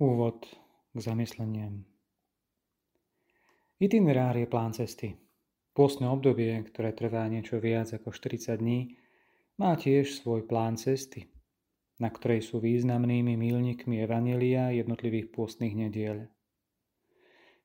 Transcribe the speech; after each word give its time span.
Úvod 0.00 0.48
k 0.96 0.96
zamysleniam. 0.96 1.84
Itinerár 3.76 4.32
je 4.32 4.48
plán 4.48 4.72
cesty. 4.72 5.20
Pôstne 5.76 6.08
obdobie, 6.08 6.56
ktoré 6.72 6.96
trvá 6.96 7.28
niečo 7.28 7.60
viac 7.60 7.92
ako 7.92 8.08
40 8.08 8.64
dní, 8.64 8.96
má 9.60 9.76
tiež 9.76 10.16
svoj 10.16 10.48
plán 10.48 10.80
cesty, 10.80 11.28
na 12.00 12.08
ktorej 12.08 12.40
sú 12.40 12.64
významnými 12.64 13.36
mílnikmi 13.36 14.00
Evanelia 14.00 14.72
jednotlivých 14.72 15.36
pôstnych 15.36 15.76
nediel. 15.76 16.32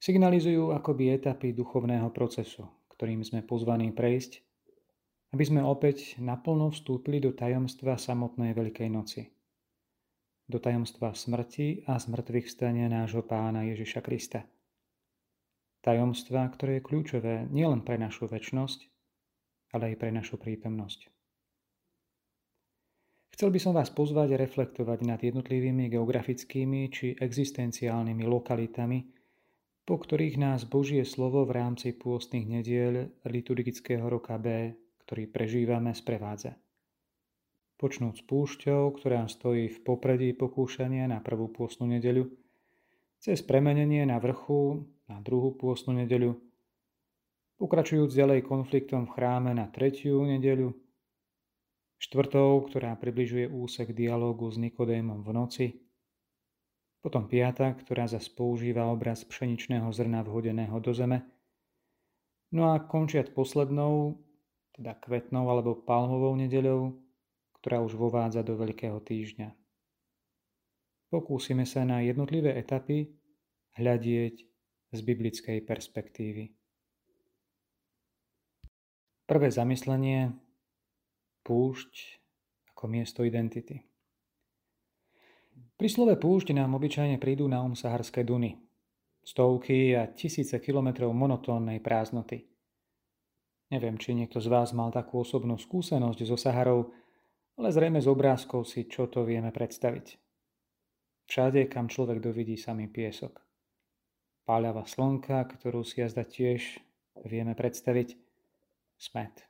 Signalizujú 0.04 0.76
akoby 0.76 1.16
etapy 1.16 1.56
duchovného 1.56 2.12
procesu, 2.12 2.68
ktorým 3.00 3.24
sme 3.24 3.48
pozvaní 3.48 3.96
prejsť, 3.96 4.44
aby 5.32 5.44
sme 5.48 5.64
opäť 5.64 6.20
naplno 6.20 6.68
vstúpili 6.76 7.24
do 7.24 7.32
tajomstva 7.32 7.96
samotnej 7.96 8.52
Veľkej 8.52 8.92
noci– 8.92 9.24
do 10.46 10.62
tajomstva 10.62 11.18
smrti 11.18 11.86
a 11.90 11.98
zmrtvých 11.98 12.48
stania 12.50 12.86
nášho 12.86 13.26
pána 13.26 13.66
Ježiša 13.66 14.02
Krista. 14.06 14.46
Tajomstva, 15.82 16.50
ktoré 16.50 16.82
je 16.82 16.86
kľúčové 16.86 17.50
nielen 17.50 17.86
pre 17.86 17.98
našu 17.98 18.30
väčnosť, 18.30 18.90
ale 19.74 19.94
aj 19.94 19.96
pre 20.02 20.10
našu 20.14 20.38
prítomnosť. 20.38 21.10
Chcel 23.36 23.50
by 23.52 23.60
som 23.60 23.74
vás 23.76 23.92
pozvať 23.92 24.40
reflektovať 24.40 25.00
nad 25.04 25.20
jednotlivými 25.20 25.92
geografickými 25.92 26.88
či 26.88 27.20
existenciálnymi 27.20 28.24
lokalitami, 28.24 29.00
po 29.86 30.02
ktorých 30.02 30.40
nás 30.40 30.66
Božie 30.66 31.04
slovo 31.06 31.46
v 31.46 31.62
rámci 31.62 31.94
pôstnych 31.94 32.48
nediel 32.48 33.12
liturgického 33.28 34.08
roka 34.08 34.40
B, 34.40 34.74
ktorý 35.06 35.30
prežívame, 35.30 35.94
sprevádza 35.94 36.58
počnúť 37.76 38.14
s 38.20 38.24
púšťou, 38.24 38.96
ktorá 38.96 39.28
stojí 39.28 39.68
v 39.68 39.80
popredí 39.84 40.32
pokúšania 40.32 41.12
na 41.12 41.20
prvú 41.20 41.52
pôstnu 41.52 41.88
nedeľu, 41.92 42.32
cez 43.20 43.44
premenenie 43.44 44.08
na 44.08 44.22
vrchu 44.22 44.88
na 45.06 45.22
druhú 45.22 45.54
pôstnu 45.54 45.94
nedeľu, 46.02 46.34
pokračujúc 47.62 48.10
ďalej 48.10 48.42
konfliktom 48.42 49.06
v 49.06 49.14
chráme 49.14 49.52
na 49.54 49.70
tretiu 49.70 50.26
nedeľu, 50.26 50.74
štvrtou, 52.02 52.66
ktorá 52.68 52.98
približuje 52.98 53.48
úsek 53.48 53.94
dialógu 53.94 54.50
s 54.50 54.58
Nikodémom 54.58 55.22
v 55.22 55.32
noci, 55.32 55.66
potom 57.06 57.30
piata, 57.30 57.78
ktorá 57.78 58.10
zase 58.10 58.34
používa 58.34 58.90
obraz 58.90 59.22
pšeničného 59.22 59.86
zrna 59.94 60.26
vhodeného 60.26 60.74
do 60.82 60.90
zeme, 60.90 61.22
no 62.50 62.74
a 62.74 62.82
končiať 62.82 63.30
poslednou, 63.30 64.18
teda 64.74 64.98
kvetnou 64.98 65.46
alebo 65.46 65.78
palmovou 65.78 66.34
nedeľou, 66.34 67.05
ktorá 67.66 67.82
už 67.82 67.98
vovádza 67.98 68.46
do 68.46 68.54
Veľkého 68.62 69.02
týždňa. 69.02 69.50
Pokúsime 71.10 71.66
sa 71.66 71.82
na 71.82 72.06
jednotlivé 72.06 72.54
etapy 72.54 73.10
hľadieť 73.74 74.36
z 74.94 75.00
biblickej 75.02 75.66
perspektívy. 75.66 76.54
Prvé 79.26 79.50
zamyslenie 79.50 80.38
púšť 81.42 82.22
ako 82.70 82.86
miesto 82.86 83.26
identity. 83.26 83.82
Pri 85.74 85.90
slove 85.90 86.14
púšť 86.22 86.54
nám 86.54 86.78
obyčajne 86.78 87.18
prídu 87.18 87.50
na 87.50 87.66
um 87.66 87.74
saharské 87.74 88.22
duny, 88.22 88.62
stovky 89.26 89.98
a 89.98 90.06
tisíce 90.14 90.54
kilometrov 90.62 91.10
monotónnej 91.18 91.82
prázdnoty. 91.82 92.46
Neviem, 93.74 93.98
či 93.98 94.14
niekto 94.14 94.38
z 94.38 94.54
vás 94.54 94.70
mal 94.70 94.94
takú 94.94 95.26
osobnú 95.26 95.58
skúsenosť 95.58 96.30
so 96.30 96.38
Saharou, 96.38 96.94
ale 97.56 97.72
zrejme 97.72 98.00
z 98.04 98.08
obrázkov 98.12 98.68
si 98.68 98.88
čo 98.88 99.08
to 99.08 99.24
vieme 99.24 99.52
predstaviť. 99.52 100.20
Všade, 101.26 101.66
kam 101.72 101.90
človek 101.90 102.22
dovidí 102.22 102.54
samý 102.60 102.86
piesok. 102.92 103.42
Páľava 104.46 104.86
slnka, 104.86 105.42
ktorú 105.58 105.82
si 105.82 106.06
jazda 106.06 106.22
tiež 106.22 106.78
vieme 107.26 107.58
predstaviť, 107.58 108.14
smet. 109.02 109.48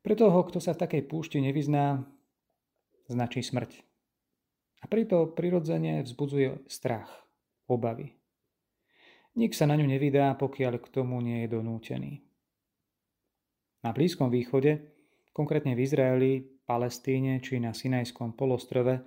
Pre 0.00 0.14
toho, 0.16 0.40
kto 0.48 0.56
sa 0.62 0.72
v 0.72 0.80
takej 0.88 1.02
púšti 1.04 1.42
nevyzná, 1.42 2.08
značí 3.10 3.44
smrť. 3.44 3.84
A 4.78 4.84
preto 4.86 5.28
prirodzene 5.28 6.00
vzbudzuje 6.06 6.70
strach, 6.70 7.10
obavy. 7.66 8.14
Nik 9.36 9.52
sa 9.52 9.68
na 9.68 9.76
ňu 9.76 9.84
nevydá, 9.84 10.32
pokiaľ 10.38 10.80
k 10.80 10.88
tomu 10.88 11.20
nie 11.20 11.44
je 11.44 11.52
donútený. 11.52 12.12
Na 13.84 13.90
Blízkom 13.92 14.30
východe, 14.32 14.97
konkrétne 15.38 15.78
v 15.78 15.86
Izraeli, 15.86 16.32
Palestíne 16.66 17.38
či 17.38 17.62
na 17.62 17.70
Sinajskom 17.70 18.34
polostrove 18.34 19.06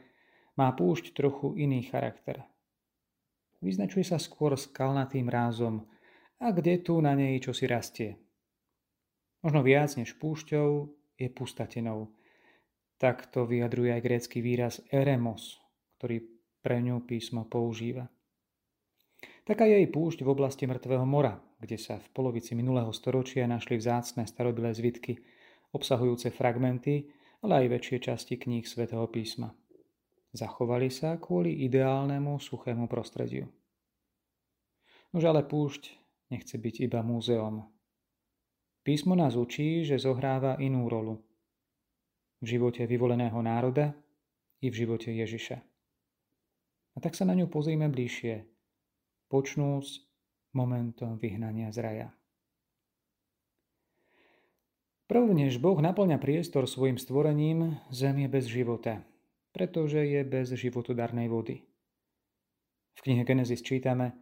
má 0.56 0.72
púšť 0.72 1.12
trochu 1.12 1.60
iný 1.60 1.84
charakter. 1.84 2.48
Vyznačuje 3.60 4.08
sa 4.08 4.16
skôr 4.16 4.56
skalnatým 4.56 5.28
rázom 5.28 5.84
a 6.40 6.56
kde 6.56 6.80
tu 6.80 7.04
na 7.04 7.12
nej 7.14 7.36
čo 7.44 7.52
si 7.52 7.68
rastie. 7.68 8.16
Možno 9.44 9.60
viac 9.62 9.92
než 10.00 10.16
púšťou 10.16 10.88
je 11.20 11.28
pustatenou. 11.30 12.16
Tak 12.96 13.30
to 13.30 13.44
vyjadruje 13.44 13.92
aj 13.94 14.02
grécky 14.02 14.38
výraz 14.40 14.80
eremos, 14.90 15.60
ktorý 16.00 16.26
pre 16.62 16.80
ňu 16.80 17.04
písmo 17.06 17.46
používa. 17.46 18.08
Taká 19.46 19.66
je 19.66 19.82
jej 19.82 19.90
púšť 19.90 20.22
v 20.22 20.32
oblasti 20.32 20.70
Mŕtvého 20.70 21.06
mora, 21.06 21.42
kde 21.62 21.78
sa 21.78 21.98
v 21.98 22.08
polovici 22.14 22.54
minulého 22.54 22.94
storočia 22.94 23.50
našli 23.50 23.78
vzácne 23.78 24.26
starobilé 24.30 24.74
zvitky, 24.74 25.22
obsahujúce 25.72 26.32
fragmenty, 26.32 27.08
ale 27.42 27.66
aj 27.66 27.68
väčšie 27.74 27.98
časti 28.12 28.36
kníh 28.38 28.64
svätého 28.64 29.08
písma. 29.10 29.56
Zachovali 30.32 30.88
sa 30.88 31.20
kvôli 31.20 31.68
ideálnemu 31.68 32.40
suchému 32.40 32.88
prostrediu. 32.88 33.52
Nož 35.12 35.28
ale 35.28 35.44
púšť 35.44 35.92
nechce 36.32 36.56
byť 36.56 36.88
iba 36.88 37.04
múzeom. 37.04 37.68
Písmo 38.82 39.14
nás 39.14 39.36
učí, 39.36 39.84
že 39.84 40.00
zohráva 40.00 40.56
inú 40.58 40.88
rolu. 40.88 41.20
V 42.42 42.58
živote 42.58 42.88
vyvoleného 42.88 43.38
národa 43.44 43.94
i 44.64 44.72
v 44.72 44.76
živote 44.86 45.12
Ježiša. 45.12 45.58
A 46.96 46.98
tak 47.04 47.14
sa 47.14 47.28
na 47.28 47.36
ňu 47.36 47.52
pozrime 47.52 47.92
bližšie, 47.92 48.48
počnúc 49.28 50.08
momentom 50.56 51.20
vyhnania 51.20 51.70
z 51.76 51.78
raja. 51.84 52.10
Prv 55.12 55.28
než 55.36 55.60
Boh 55.60 55.76
naplňa 55.76 56.24
priestor 56.24 56.72
svojim 56.72 56.96
stvorením, 56.96 57.76
zem 57.92 58.24
je 58.24 58.32
bez 58.32 58.48
života, 58.48 59.04
pretože 59.52 60.00
je 60.00 60.24
bez 60.24 60.56
životodarnej 60.56 61.28
vody. 61.28 61.68
V 62.96 63.00
knihe 63.04 63.28
Genesis 63.28 63.60
čítame, 63.60 64.16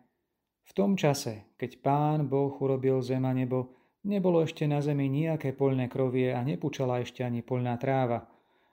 v 0.66 0.72
tom 0.74 0.98
čase, 0.98 1.54
keď 1.62 1.86
pán 1.86 2.26
Boh 2.26 2.58
urobil 2.58 3.06
zem 3.06 3.22
a 3.30 3.38
nebo, 3.38 3.78
nebolo 4.02 4.42
ešte 4.42 4.66
na 4.66 4.82
zemi 4.82 5.14
nejaké 5.14 5.54
poľné 5.54 5.94
krovie 5.94 6.34
a 6.34 6.42
nepúčala 6.42 7.06
ešte 7.06 7.22
ani 7.22 7.46
poľná 7.46 7.78
tráva, 7.78 8.26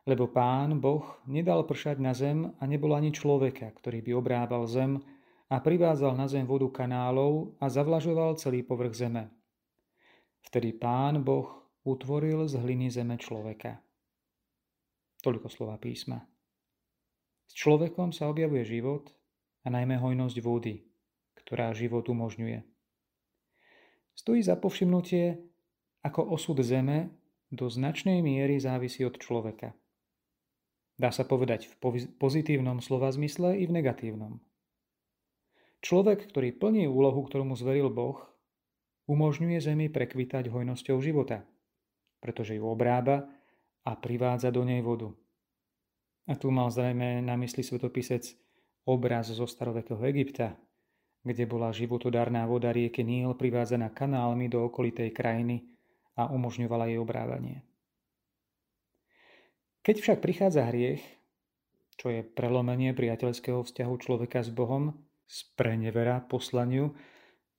lebo 0.08 0.32
pán 0.32 0.80
Boh 0.80 1.20
nedal 1.28 1.68
pršať 1.68 2.00
na 2.00 2.16
zem 2.16 2.48
a 2.48 2.64
nebolo 2.64 2.96
ani 2.96 3.12
človeka, 3.12 3.76
ktorý 3.76 4.00
by 4.00 4.16
obrábal 4.16 4.64
zem 4.64 5.04
a 5.52 5.60
privádzal 5.60 6.16
na 6.16 6.32
zem 6.32 6.48
vodu 6.48 6.64
kanálov 6.72 7.60
a 7.60 7.68
zavlažoval 7.68 8.40
celý 8.40 8.64
povrch 8.64 9.04
zeme. 9.04 9.28
Vtedy 10.48 10.72
pán 10.72 11.20
Boh 11.20 11.65
utvoril 11.86 12.50
z 12.50 12.58
hliny 12.58 12.90
zeme 12.90 13.14
človeka. 13.14 13.78
Toľko 15.22 15.46
slova 15.46 15.78
písma. 15.78 16.26
S 17.46 17.54
človekom 17.54 18.10
sa 18.10 18.26
objavuje 18.26 18.66
život 18.66 19.14
a 19.62 19.70
najmä 19.70 20.02
hojnosť 20.02 20.36
vody, 20.42 20.82
ktorá 21.38 21.70
život 21.78 22.10
umožňuje. 22.10 22.66
Stojí 24.18 24.42
za 24.42 24.58
povšimnutie, 24.58 25.38
ako 26.02 26.26
osud 26.34 26.58
zeme 26.66 27.14
do 27.54 27.70
značnej 27.70 28.18
miery 28.18 28.58
závisí 28.58 29.06
od 29.06 29.14
človeka. 29.22 29.70
Dá 30.98 31.14
sa 31.14 31.22
povedať 31.22 31.70
v 31.70 31.74
pozitívnom 32.18 32.82
slova 32.82 33.14
zmysle 33.14 33.62
i 33.62 33.68
v 33.68 33.74
negatívnom. 33.78 34.42
Človek, 35.84 36.26
ktorý 36.34 36.56
plní 36.56 36.90
úlohu, 36.90 37.22
ktorú 37.22 37.46
mu 37.46 37.54
zveril 37.54 37.92
Boh, 37.92 38.18
umožňuje 39.06 39.58
zemi 39.62 39.86
prekvitať 39.86 40.50
hojnosťou 40.50 40.98
života– 40.98 41.46
pretože 42.20 42.56
ju 42.56 42.64
obrába 42.66 43.28
a 43.86 43.92
privádza 43.94 44.50
do 44.50 44.66
nej 44.66 44.82
vodu. 44.82 45.14
A 46.26 46.34
tu 46.34 46.50
mal 46.50 46.68
zrejme 46.72 47.22
na 47.22 47.38
mysli 47.38 47.62
svetopisec 47.62 48.34
obraz 48.86 49.30
zo 49.30 49.46
starovekého 49.46 50.02
Egypta, 50.10 50.58
kde 51.26 51.46
bola 51.46 51.74
životodárná 51.74 52.46
voda 52.46 52.70
rieky 52.70 53.02
Níl 53.02 53.34
privádzaná 53.34 53.90
kanálmi 53.90 54.46
do 54.46 54.66
okolitej 54.66 55.10
krajiny 55.10 55.66
a 56.18 56.30
umožňovala 56.30 56.90
jej 56.90 56.98
obrávanie. 56.98 57.66
Keď 59.86 59.96
však 60.02 60.18
prichádza 60.18 60.66
hriech, 60.66 61.02
čo 61.94 62.10
je 62.10 62.26
prelomenie 62.26 62.90
priateľského 62.90 63.62
vzťahu 63.62 63.94
človeka 64.02 64.42
s 64.42 64.50
Bohom, 64.50 64.98
z 65.26 65.46
prenevera 65.54 66.22
poslaniu, 66.22 66.94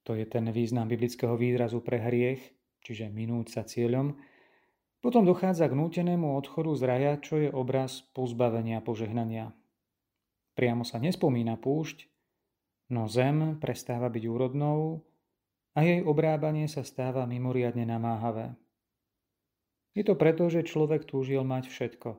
to 0.07 0.15
je 0.15 0.23
ten 0.23 0.47
význam 0.51 0.87
biblického 0.87 1.35
výrazu 1.35 1.83
pre 1.83 1.99
hriech, 1.99 2.39
čiže 2.83 3.11
minúť 3.11 3.47
sa 3.51 3.61
cieľom, 3.67 4.15
potom 5.01 5.23
dochádza 5.23 5.69
k 5.69 5.77
nútenému 5.77 6.35
odchodu 6.37 6.71
z 6.73 6.81
raja, 6.83 7.13
čo 7.21 7.37
je 7.37 7.49
obraz 7.53 8.01
pozbavenia 8.17 8.81
požehnania. 8.81 9.53
Priamo 10.57 10.81
sa 10.81 10.97
nespomína 10.97 11.53
púšť, 11.61 12.09
no 12.89 13.05
zem 13.05 13.61
prestáva 13.61 14.09
byť 14.09 14.23
úrodnou 14.25 15.05
a 15.77 15.85
jej 15.85 16.01
obrábanie 16.01 16.65
sa 16.65 16.81
stáva 16.81 17.29
mimoriadne 17.29 17.85
namáhavé. 17.85 18.57
Je 19.93 20.01
to 20.05 20.17
preto, 20.17 20.49
že 20.49 20.65
človek 20.65 21.05
túžil 21.05 21.45
mať 21.45 21.69
všetko. 21.69 22.17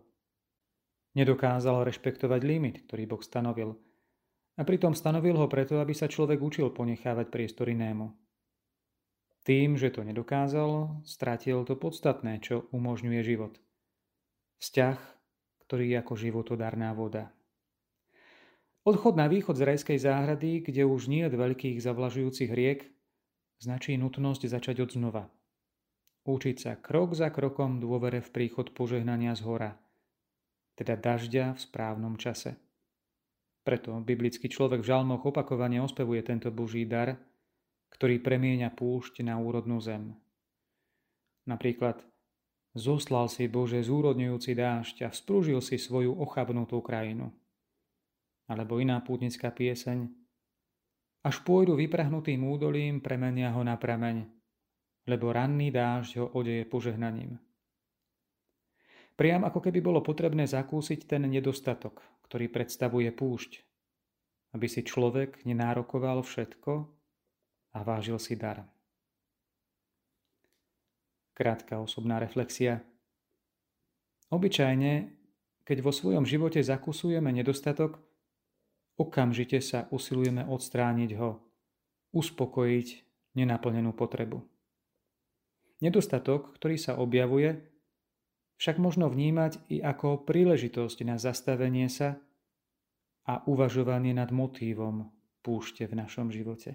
Nedokázal 1.18 1.82
rešpektovať 1.86 2.40
limit, 2.46 2.86
ktorý 2.86 3.10
Boh 3.10 3.22
stanovil. 3.22 3.74
A 4.58 4.66
pritom 4.66 4.94
stanovil 4.94 5.38
ho 5.38 5.46
preto, 5.46 5.78
aby 5.78 5.94
sa 5.94 6.10
človek 6.10 6.42
učil 6.42 6.74
ponechávať 6.74 7.30
priestor 7.30 7.70
inému. 7.70 8.27
Tým, 9.48 9.80
že 9.80 9.88
to 9.88 10.04
nedokázal, 10.04 11.00
stratil 11.08 11.64
to 11.64 11.72
podstatné, 11.72 12.36
čo 12.44 12.68
umožňuje 12.68 13.20
život. 13.24 13.56
Vzťah, 14.60 15.00
ktorý 15.64 15.88
je 15.88 15.96
ako 16.04 16.14
životodarná 16.20 16.92
voda. 16.92 17.32
Odchod 18.84 19.16
na 19.16 19.24
východ 19.24 19.56
z 19.56 19.64
rajskej 19.64 20.04
záhrady, 20.04 20.60
kde 20.68 20.84
už 20.84 21.08
nie 21.08 21.24
je 21.24 21.32
veľkých 21.32 21.80
zavlažujúcich 21.80 22.52
riek, 22.52 22.92
značí 23.56 23.96
nutnosť 23.96 24.52
začať 24.52 24.84
od 24.84 24.92
znova. 24.92 25.24
Učiť 26.28 26.56
sa 26.60 26.72
krok 26.76 27.16
za 27.16 27.32
krokom 27.32 27.80
dôvere 27.80 28.20
v 28.20 28.28
príchod 28.28 28.76
požehnania 28.76 29.32
z 29.32 29.48
hora, 29.48 29.72
teda 30.76 31.00
dažďa 31.00 31.56
v 31.56 31.60
správnom 31.64 32.20
čase. 32.20 32.60
Preto 33.64 33.96
biblický 34.04 34.52
človek 34.52 34.84
v 34.84 34.88
žalmoch 34.92 35.24
opakovane 35.24 35.80
ospevuje 35.80 36.20
tento 36.20 36.52
boží 36.52 36.84
dar, 36.84 37.16
ktorý 37.94 38.20
premieňa 38.20 38.74
púšť 38.74 39.24
na 39.24 39.40
úrodnú 39.40 39.80
zem. 39.80 40.16
Napríklad 41.48 42.04
Zoslal 42.78 43.26
si 43.26 43.50
Bože 43.50 43.82
zúrodňujúci 43.82 44.54
dážď 44.54 44.96
a 45.02 45.08
vzprúžil 45.10 45.58
si 45.64 45.80
svoju 45.80 46.14
ochabnutú 46.14 46.78
krajinu. 46.78 47.34
Alebo 48.46 48.78
iná 48.78 49.00
pútnická 49.02 49.50
pieseň 49.50 50.06
až 51.26 51.42
pôjdu 51.42 51.74
vyprahnutým 51.74 52.40
údolím, 52.46 53.02
premenia 53.02 53.50
ho 53.50 53.66
na 53.66 53.74
prameň, 53.74 54.30
lebo 55.10 55.34
ranný 55.34 55.74
dážď 55.74 56.22
ho 56.22 56.26
odeje 56.38 56.64
požehnaním. 56.64 57.36
Priam 59.18 59.42
ako 59.42 59.58
keby 59.58 59.82
bolo 59.82 59.98
potrebné 59.98 60.46
zakúsiť 60.46 61.10
ten 61.10 61.26
nedostatok, 61.26 62.00
ktorý 62.30 62.46
predstavuje 62.54 63.10
púšť, 63.10 63.50
aby 64.54 64.66
si 64.70 64.86
človek 64.86 65.42
nenárokoval 65.42 66.22
všetko 66.22 66.97
a 67.72 67.82
vážil 67.82 68.16
si 68.20 68.38
dar. 68.38 68.64
Krátka 71.34 71.78
osobná 71.78 72.18
reflexia. 72.18 72.82
Obyčajne, 74.28 75.12
keď 75.62 75.78
vo 75.80 75.92
svojom 75.94 76.26
živote 76.26 76.60
zakusujeme 76.60 77.30
nedostatok, 77.30 78.02
Okamžite 78.98 79.62
sa 79.62 79.86
usilujeme 79.94 80.42
odstrániť 80.42 81.10
ho, 81.22 81.38
uspokojiť 82.10 82.88
nenaplnenú 83.38 83.94
potrebu. 83.94 84.42
Nedostatok, 85.78 86.58
ktorý 86.58 86.74
sa 86.74 86.98
objavuje, 86.98 87.62
však 88.58 88.82
možno 88.82 89.06
vnímať 89.06 89.70
i 89.70 89.78
ako 89.78 90.26
príležitosť 90.26 91.06
na 91.06 91.14
zastavenie 91.14 91.86
sa 91.86 92.18
a 93.22 93.46
uvažovanie 93.46 94.10
nad 94.10 94.34
motívom 94.34 95.14
púšte 95.46 95.86
v 95.86 95.94
našom 95.94 96.34
živote. 96.34 96.74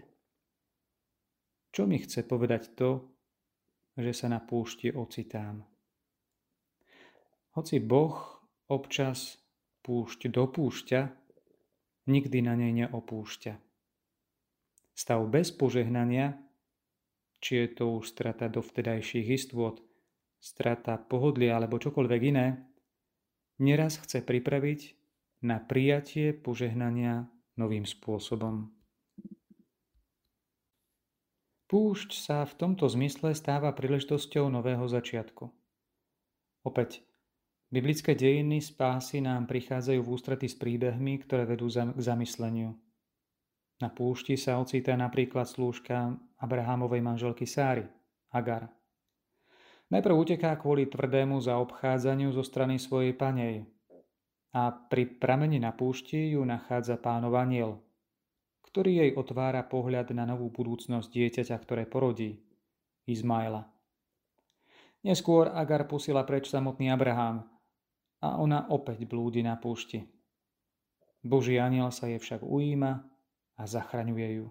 Čo 1.73 1.89
mi 1.89 1.97
chce 1.97 2.21
povedať 2.21 2.77
to, 2.77 3.01
že 3.97 4.13
sa 4.13 4.29
na 4.29 4.37
púšti 4.37 4.93
ocitám? 4.93 5.65
Hoci 7.57 7.81
Boh 7.81 8.13
občas 8.69 9.41
púšť 9.81 10.29
dopúšťa, 10.29 11.01
nikdy 12.13 12.37
na 12.45 12.53
nej 12.53 12.77
neopúšťa. 12.77 13.53
Stav 14.93 15.25
bez 15.33 15.49
požehnania, 15.49 16.37
či 17.41 17.65
je 17.65 17.67
to 17.73 17.97
už 17.97 18.13
strata 18.13 18.53
dovtedajších 18.53 19.27
istôt, 19.33 19.81
strata 20.37 21.01
pohodlia 21.01 21.57
alebo 21.57 21.81
čokoľvek 21.81 22.21
iné, 22.29 22.69
neraz 23.57 23.97
chce 23.97 24.21
pripraviť 24.21 24.81
na 25.41 25.57
prijatie 25.57 26.37
požehnania 26.37 27.25
novým 27.57 27.89
spôsobom. 27.89 28.82
Púšť 31.73 32.13
sa 32.13 32.45
v 32.45 32.53
tomto 32.53 32.85
zmysle 32.85 33.33
stáva 33.33 33.73
príležitosťou 33.73 34.45
nového 34.45 34.85
začiatku. 34.85 35.49
Opäť 36.69 37.01
Biblické 37.73 38.13
dejiny 38.13 38.61
spásy 38.61 39.25
nám 39.25 39.49
prichádzajú 39.49 39.97
v 40.05 40.11
ústrety 40.13 40.45
s 40.45 40.53
príbehmi, 40.53 41.17
ktoré 41.25 41.49
vedú 41.49 41.65
k 41.73 41.97
zamysleniu. 41.97 42.77
Na 43.81 43.89
púšti 43.89 44.37
sa 44.37 44.61
ocitá 44.61 44.93
napríklad 44.93 45.49
slúžka 45.49 46.13
Abrahamovej 46.37 47.01
manželky 47.01 47.49
Sáry, 47.49 47.89
Agar. 48.29 48.69
Najprv 49.89 50.13
uteká 50.13 50.53
kvôli 50.61 50.85
tvrdému 50.85 51.41
zaobchádzaniu 51.41 52.29
zo 52.37 52.45
strany 52.45 52.77
svojej 52.77 53.17
panej 53.17 53.65
a 54.53 54.69
pri 54.69 55.17
prameni 55.17 55.57
na 55.57 55.73
púšti 55.73 56.37
ju 56.37 56.45
nachádza 56.45 57.01
pánov 57.01 57.33
aniel, 57.33 57.81
ktorý 58.73 59.05
jej 59.05 59.11
otvára 59.13 59.61
pohľad 59.61 60.17
na 60.17 60.25
novú 60.25 60.49
budúcnosť 60.49 61.13
dieťaťa, 61.13 61.55
ktoré 61.61 61.85
porodí, 61.85 62.41
Izmaela. 63.05 63.69
Neskôr 65.05 65.53
Agar 65.53 65.85
pusila 65.85 66.25
preč 66.25 66.49
samotný 66.49 66.89
Abraham, 66.89 67.45
a 68.23 68.39
ona 68.41 68.65
opäť 68.73 69.05
blúdi 69.05 69.45
na 69.45 69.59
púšti. 69.61 70.07
Boží 71.21 71.59
aniel 71.61 71.93
sa 71.93 72.09
jej 72.09 72.17
však 72.17 72.41
ujíma 72.41 73.03
a 73.59 73.63
zachraňuje 73.67 74.41
ju. 74.41 74.47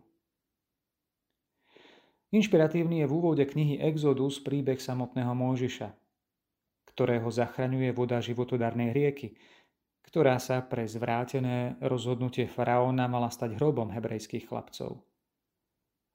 Inšpiratívny 2.31 3.03
je 3.03 3.07
v 3.09 3.13
úvode 3.13 3.45
knihy 3.45 3.83
Exodus 3.83 4.39
príbeh 4.39 4.79
samotného 4.79 5.35
Mojžiša, 5.35 5.89
ktorého 6.95 7.27
zachraňuje 7.27 7.91
voda 7.91 8.23
životodarnej 8.23 8.95
rieky, 8.95 9.35
ktorá 10.03 10.37
sa 10.43 10.61
pre 10.63 10.85
zvrátené 10.85 11.79
rozhodnutie 11.81 12.51
faraóna 12.51 13.07
mala 13.07 13.31
stať 13.31 13.57
hrobom 13.57 13.89
hebrejských 13.91 14.51
chlapcov. 14.51 15.01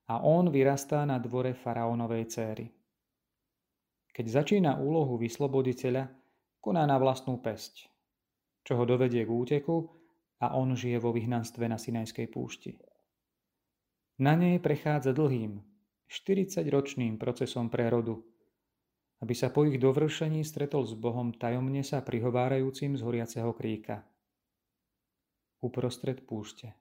A 0.07 0.24
on 0.24 0.48
vyrastá 0.48 1.04
na 1.04 1.19
dvore 1.19 1.51
faraónovej 1.51 2.24
céry. 2.31 2.68
Keď 4.12 4.25
začína 4.25 4.80
úlohu 4.80 5.19
vysloboditeľa, 5.19 6.10
koná 6.63 6.88
na 6.88 6.98
vlastnú 6.98 7.38
pesť, 7.44 7.92
čo 8.63 8.75
ho 8.75 8.84
dovedie 8.84 9.24
k 9.24 9.31
úteku 9.31 9.88
a 10.44 10.57
on 10.57 10.74
žije 10.75 11.00
vo 11.00 11.13
vyhnanstve 11.13 11.68
na 11.69 11.80
Sinajskej 11.80 12.28
púšti. 12.28 12.75
Na 14.17 14.34
nej 14.34 14.58
prechádza 14.58 15.13
dlhým, 15.13 15.62
40-ročným 16.10 17.22
procesom 17.22 17.70
prerodu, 17.70 18.24
aby 19.21 19.33
sa 19.33 19.50
po 19.50 19.65
ich 19.65 19.81
dovršení 19.81 20.45
stretol 20.45 20.86
s 20.86 20.93
Bohom 20.93 21.33
tajomne 21.33 21.81
sa 21.81 22.05
prihovárajúcim 22.05 22.93
z 22.93 23.01
horiaceho 23.01 23.50
kríka. 23.57 24.05
Uprostred 25.57 26.21
púšte. 26.21 26.77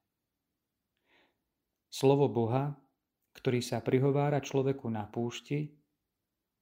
Slovo 1.89 2.29
Boha, 2.29 2.77
ktorý 3.33 3.65
sa 3.65 3.81
prihovára 3.81 4.45
človeku 4.45 4.85
na 4.93 5.09
púšti, 5.09 5.73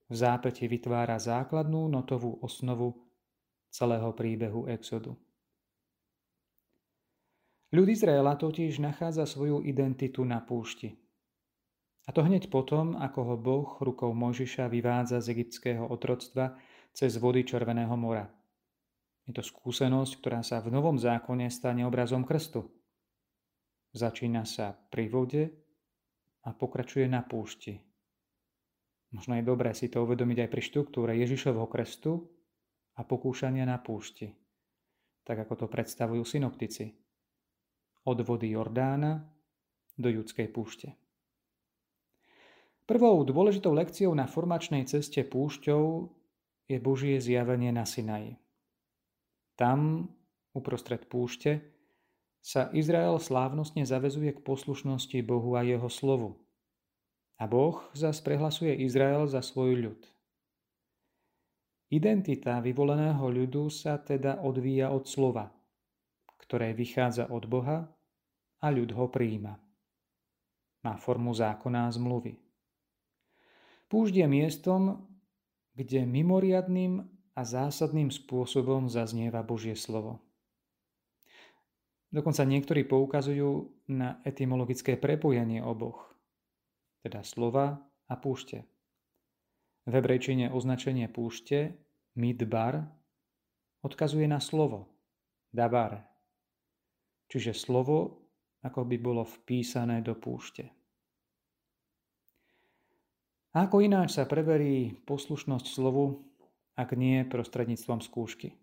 v 0.07 0.15
zápete 0.15 0.69
vytvára 0.71 1.19
základnú 1.19 1.91
notovú 1.91 2.39
osnovu 2.45 2.95
celého 3.75 4.15
príbehu 4.15 4.71
Exodu. 4.71 5.19
Ľud 7.75 7.89
Izraela 7.91 8.39
totiž 8.39 8.79
nachádza 8.79 9.27
svoju 9.27 9.67
identitu 9.67 10.23
na 10.23 10.39
púšti. 10.39 10.95
A 12.05 12.13
to 12.13 12.21
hneď 12.21 12.53
potom, 12.53 13.01
ako 13.01 13.21
ho 13.33 13.37
Boh 13.41 13.69
rukou 13.81 14.13
Mojžiša 14.13 14.69
vyvádza 14.69 15.25
z 15.25 15.41
egyptského 15.41 15.89
otroctva 15.89 16.53
cez 16.93 17.17
vody 17.17 17.49
Červeného 17.49 17.97
mora. 17.97 18.29
Je 19.25 19.33
to 19.33 19.41
skúsenosť, 19.41 20.21
ktorá 20.21 20.45
sa 20.45 20.61
v 20.61 20.69
Novom 20.69 21.01
zákone 21.01 21.49
stane 21.49 21.81
obrazom 21.89 22.29
krstu. 22.29 22.69
Začína 23.97 24.45
sa 24.45 24.77
pri 24.77 25.09
vode 25.09 25.49
a 26.45 26.53
pokračuje 26.53 27.09
na 27.09 27.25
púšti. 27.25 27.81
Možno 29.17 29.39
je 29.39 29.47
dobré 29.47 29.73
si 29.73 29.89
to 29.89 30.05
uvedomiť 30.05 30.45
aj 30.45 30.49
pri 30.51 30.63
štruktúre 30.67 31.13
Ježišovho 31.17 31.65
krstu 31.71 32.21
a 32.99 33.07
pokúšania 33.07 33.65
na 33.65 33.79
púšti, 33.81 34.29
tak 35.25 35.41
ako 35.47 35.65
to 35.65 35.67
predstavujú 35.71 36.21
synoptici. 36.27 36.93
Od 38.05 38.19
vody 38.21 38.53
Jordána 38.53 39.25
do 39.97 40.13
judskej 40.13 40.53
púšte. 40.53 41.04
Prvou 42.85 43.25
dôležitou 43.25 43.73
lekciou 43.73 44.13
na 44.13 44.29
formačnej 44.29 44.85
ceste 44.85 45.25
púšťou 45.25 46.13
je 46.69 46.77
Božie 46.77 47.17
zjavenie 47.17 47.73
na 47.73 47.89
Sinaji. 47.89 48.37
Tam, 49.57 50.13
uprostred 50.53 51.09
púšte, 51.09 51.65
sa 52.45 52.69
Izrael 52.77 53.17
slávnostne 53.17 53.89
zavezuje 53.89 54.37
k 54.37 54.45
poslušnosti 54.45 55.17
Bohu 55.25 55.57
a 55.57 55.65
jeho 55.65 55.89
slovu. 55.89 56.37
A 57.41 57.49
Boh 57.49 57.81
zas 57.97 58.21
prehlasuje 58.21 58.77
Izrael 58.85 59.25
za 59.33 59.41
svoj 59.41 59.81
ľud. 59.81 60.01
Identita 61.89 62.61
vyvoleného 62.61 63.25
ľudu 63.33 63.73
sa 63.73 63.97
teda 63.97 64.45
odvíja 64.45 64.93
od 64.93 65.09
slova, 65.09 65.49
ktoré 66.37 66.77
vychádza 66.77 67.33
od 67.33 67.49
Boha 67.49 67.89
a 68.61 68.67
ľud 68.69 68.93
ho 68.93 69.09
prijíma. 69.09 69.57
Má 70.85 71.01
formu 71.01 71.33
zákona 71.33 71.89
a 71.89 71.95
zmluvy. 71.97 72.44
Púšť 73.89 74.15
je 74.25 74.27
miestom, 74.27 74.83
kde 75.75 76.07
mimoriadným 76.07 77.03
a 77.35 77.41
zásadným 77.43 78.15
spôsobom 78.15 78.87
zaznieva 78.87 79.43
Božie 79.43 79.75
slovo. 79.75 80.23
Dokonca 82.15 82.47
niektorí 82.47 82.87
poukazujú 82.87 83.75
na 83.91 84.23
etymologické 84.23 84.95
prepojenie 84.95 85.59
oboch, 85.67 86.15
teda 87.03 87.27
slova 87.27 87.83
a 88.07 88.15
púšte. 88.15 88.63
V 89.85 89.91
hebrejčine 89.91 90.55
označenie 90.55 91.11
púšte, 91.11 91.75
midbar, 92.15 92.87
odkazuje 93.83 94.31
na 94.31 94.39
slovo, 94.39 94.95
dabar, 95.51 96.07
čiže 97.27 97.51
slovo, 97.51 98.31
ako 98.63 98.87
by 98.87 98.97
bolo 98.97 99.27
vpísané 99.27 99.99
do 100.01 100.15
púšte. 100.15 100.71
A 103.55 103.71
ako 103.71 103.87
ináč 103.87 104.19
sa 104.19 104.27
preverí 104.27 104.99
poslušnosť 105.07 105.67
slovu, 105.71 106.27
ak 106.75 106.99
nie 106.99 107.23
prostredníctvom 107.23 108.03
skúšky. 108.03 108.59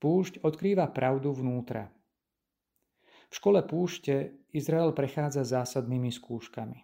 Púšť 0.00 0.40
odkrýva 0.40 0.88
pravdu 0.88 1.36
vnútra. 1.36 1.92
V 3.28 3.34
škole 3.36 3.60
púšte 3.68 4.32
Izrael 4.56 4.96
prechádza 4.96 5.44
zásadnými 5.44 6.08
skúškami. 6.08 6.80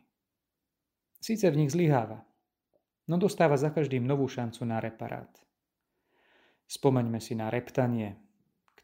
Síce 1.17 1.49
v 1.49 1.65
nich 1.65 1.73
zlyháva, 1.73 2.21
no 3.09 3.17
dostáva 3.17 3.57
za 3.57 3.73
každým 3.73 4.05
novú 4.05 4.29
šancu 4.29 4.69
na 4.69 4.77
reparát. 4.77 5.33
Spomeňme 6.69 7.17
si 7.25 7.33
na 7.33 7.49
reptanie, 7.49 8.21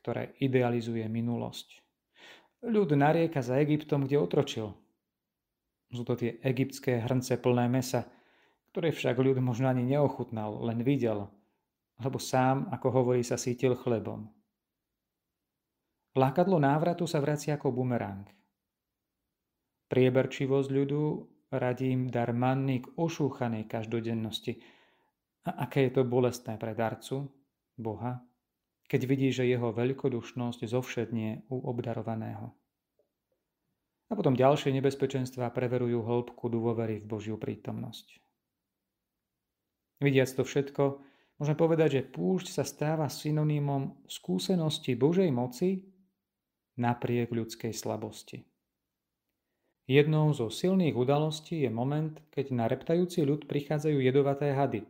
ktoré 0.00 0.32
idealizuje 0.40 1.04
minulosť. 1.04 1.84
Ľud 2.64 2.96
narieka 2.96 3.44
za 3.44 3.60
Egyptom, 3.60 4.08
kde 4.08 4.16
otročil. 4.16 4.72
Sú 5.90 6.06
to 6.06 6.14
tie 6.14 6.38
egyptské 6.46 7.02
hrnce 7.02 7.38
plné 7.42 7.66
mesa, 7.66 8.06
ktoré 8.70 8.94
však 8.94 9.18
ľud 9.18 9.42
možno 9.42 9.66
ani 9.66 9.82
neochutnal, 9.82 10.62
len 10.62 10.86
videl, 10.86 11.26
lebo 11.98 12.22
sám, 12.22 12.70
ako 12.70 12.88
hovorí, 12.94 13.26
sa 13.26 13.34
sítil 13.34 13.74
chlebom. 13.74 14.30
Lákadlo 16.14 16.62
návratu 16.62 17.06
sa 17.06 17.18
vracia 17.18 17.58
ako 17.58 17.74
bumerang. 17.74 18.26
Prieberčivosť 19.90 20.68
ľudu 20.70 21.02
radím 21.50 22.06
dar 22.06 22.30
manny 22.30 22.82
k 22.82 22.94
ošúchanej 22.94 23.66
každodennosti. 23.66 24.62
A 25.50 25.66
aké 25.66 25.90
je 25.90 25.98
to 25.98 26.06
bolestné 26.06 26.54
pre 26.58 26.74
darcu, 26.78 27.26
Boha, 27.74 28.22
keď 28.86 29.00
vidí, 29.06 29.28
že 29.30 29.48
jeho 29.48 29.72
veľkodušnosť 29.74 30.60
zovšednie 30.66 31.50
u 31.50 31.56
obdarovaného. 31.66 32.59
A 34.10 34.18
potom 34.18 34.34
ďalšie 34.34 34.74
nebezpečenstvá 34.74 35.54
preverujú 35.54 36.02
hĺbku 36.02 36.50
dôvery 36.50 36.98
v 36.98 37.06
Božiu 37.06 37.38
prítomnosť. 37.38 38.18
Vidiac 40.02 40.34
to 40.34 40.42
všetko, 40.42 40.82
môžeme 41.38 41.56
povedať, 41.56 41.88
že 42.00 42.08
púšť 42.10 42.58
sa 42.58 42.66
stáva 42.66 43.06
synonymom 43.06 44.02
skúsenosti 44.10 44.98
Božej 44.98 45.30
moci 45.30 45.86
napriek 46.80 47.30
ľudskej 47.30 47.70
slabosti. 47.70 48.42
Jednou 49.90 50.30
zo 50.30 50.48
silných 50.50 50.94
udalostí 50.94 51.66
je 51.66 51.70
moment, 51.70 52.14
keď 52.30 52.46
na 52.54 52.70
reptajúci 52.70 53.26
ľud 53.26 53.50
prichádzajú 53.50 53.98
jedovaté 53.98 54.54
hady. 54.54 54.86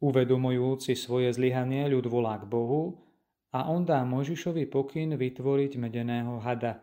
Uvedomujúci 0.00 0.96
svoje 0.96 1.28
zlyhanie, 1.36 1.84
ľud 1.92 2.08
volá 2.08 2.40
k 2.40 2.48
Bohu 2.48 3.04
a 3.52 3.68
on 3.68 3.84
dá 3.84 4.00
Mojžišovi 4.00 4.64
pokyn 4.64 5.12
vytvoriť 5.12 5.76
medeného 5.76 6.40
hada. 6.40 6.80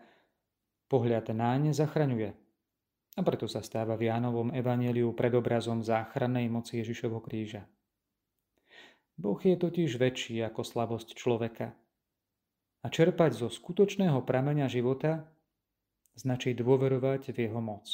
Pohľad 0.88 1.36
náň 1.36 1.75
zachraňuje. 1.75 2.32
A 3.17 3.22
preto 3.25 3.50
sa 3.51 3.60
stáva 3.60 4.00
v 4.00 4.08
Jánovom 4.08 4.56
evaneliu 4.56 5.12
predobrazom 5.12 5.84
záchrannej 5.84 6.48
moci 6.48 6.79
Ježišovho 6.79 7.20
kríža. 7.20 7.67
Boh 9.17 9.41
je 9.41 9.58
totiž 9.58 10.00
väčší 10.00 10.39
ako 10.48 10.62
slabosť 10.63 11.17
človeka. 11.17 11.74
A 12.86 12.88
čerpať 12.88 13.36
zo 13.36 13.50
skutočného 13.50 14.22
prameňa 14.24 14.70
života 14.70 15.27
značí 16.15 16.53
dôverovať 16.53 17.36
v 17.36 17.38
jeho 17.50 17.60
moc. 17.60 17.89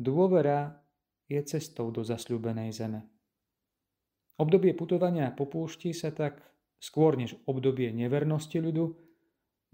Dôvera 0.00 0.80
je 1.28 1.38
cestou 1.44 1.92
do 1.92 2.02
zasľúbenej 2.02 2.72
zeme. 2.72 3.04
Obdobie 4.40 4.72
putovania 4.72 5.30
po 5.30 5.46
púšti 5.46 5.92
sa 5.92 6.10
tak 6.10 6.40
skôr 6.80 7.14
než 7.14 7.36
obdobie 7.44 7.92
nevernosti 7.92 8.58
ľudu 8.58 8.96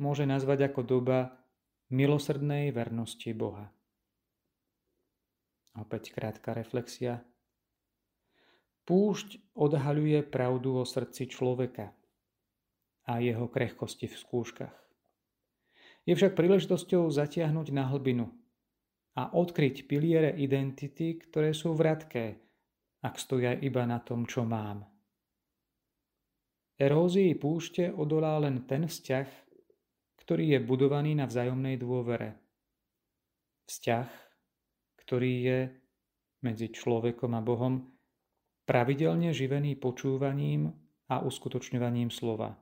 môže 0.02 0.26
nazvať 0.26 0.72
ako 0.72 0.80
doba 0.82 1.43
milosrdnej 1.94 2.74
vernosti 2.74 3.30
Boha. 3.30 3.70
Opäť 5.78 6.10
krátka 6.10 6.50
reflexia. 6.50 7.22
Púšť 8.82 9.54
odhaľuje 9.54 10.26
pravdu 10.26 10.82
o 10.82 10.84
srdci 10.84 11.30
človeka 11.30 11.94
a 13.06 13.22
jeho 13.22 13.46
krehkosti 13.46 14.10
v 14.10 14.16
skúškach. 14.18 14.76
Je 16.04 16.12
však 16.12 16.34
príležitosťou 16.34 17.08
zatiahnuť 17.08 17.70
na 17.70 17.86
hlbinu 17.88 18.28
a 19.14 19.30
odkryť 19.30 19.86
piliere 19.86 20.34
identity, 20.34 21.16
ktoré 21.16 21.54
sú 21.54 21.78
vratké, 21.78 22.42
ak 23.06 23.14
stoja 23.16 23.54
iba 23.54 23.86
na 23.86 24.02
tom, 24.02 24.26
čo 24.26 24.42
mám. 24.42 24.84
Erózii 26.74 27.38
púšte 27.38 27.94
odolá 27.94 28.34
len 28.42 28.66
ten 28.66 28.90
vzťah, 28.90 29.43
ktorý 30.24 30.56
je 30.56 30.60
budovaný 30.64 31.12
na 31.12 31.28
vzájomnej 31.28 31.76
dôvere. 31.76 32.40
Vzťah, 33.68 34.08
ktorý 35.04 35.32
je 35.44 35.58
medzi 36.40 36.72
človekom 36.72 37.36
a 37.36 37.44
Bohom 37.44 37.92
pravidelne 38.64 39.36
živený 39.36 39.76
počúvaním 39.76 40.72
a 41.12 41.20
uskutočňovaním 41.20 42.08
slova. 42.08 42.56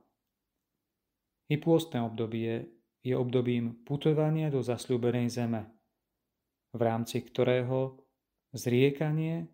I 1.47 1.55
pôstne 1.59 2.03
obdobie 2.03 2.67
je 3.03 3.15
obdobím 3.15 3.83
putovania 3.83 4.51
do 4.51 4.63
zasľúbenej 4.63 5.27
zeme, 5.31 5.67
v 6.71 6.81
rámci 6.83 7.23
ktorého 7.23 7.99
zriekanie 8.55 9.47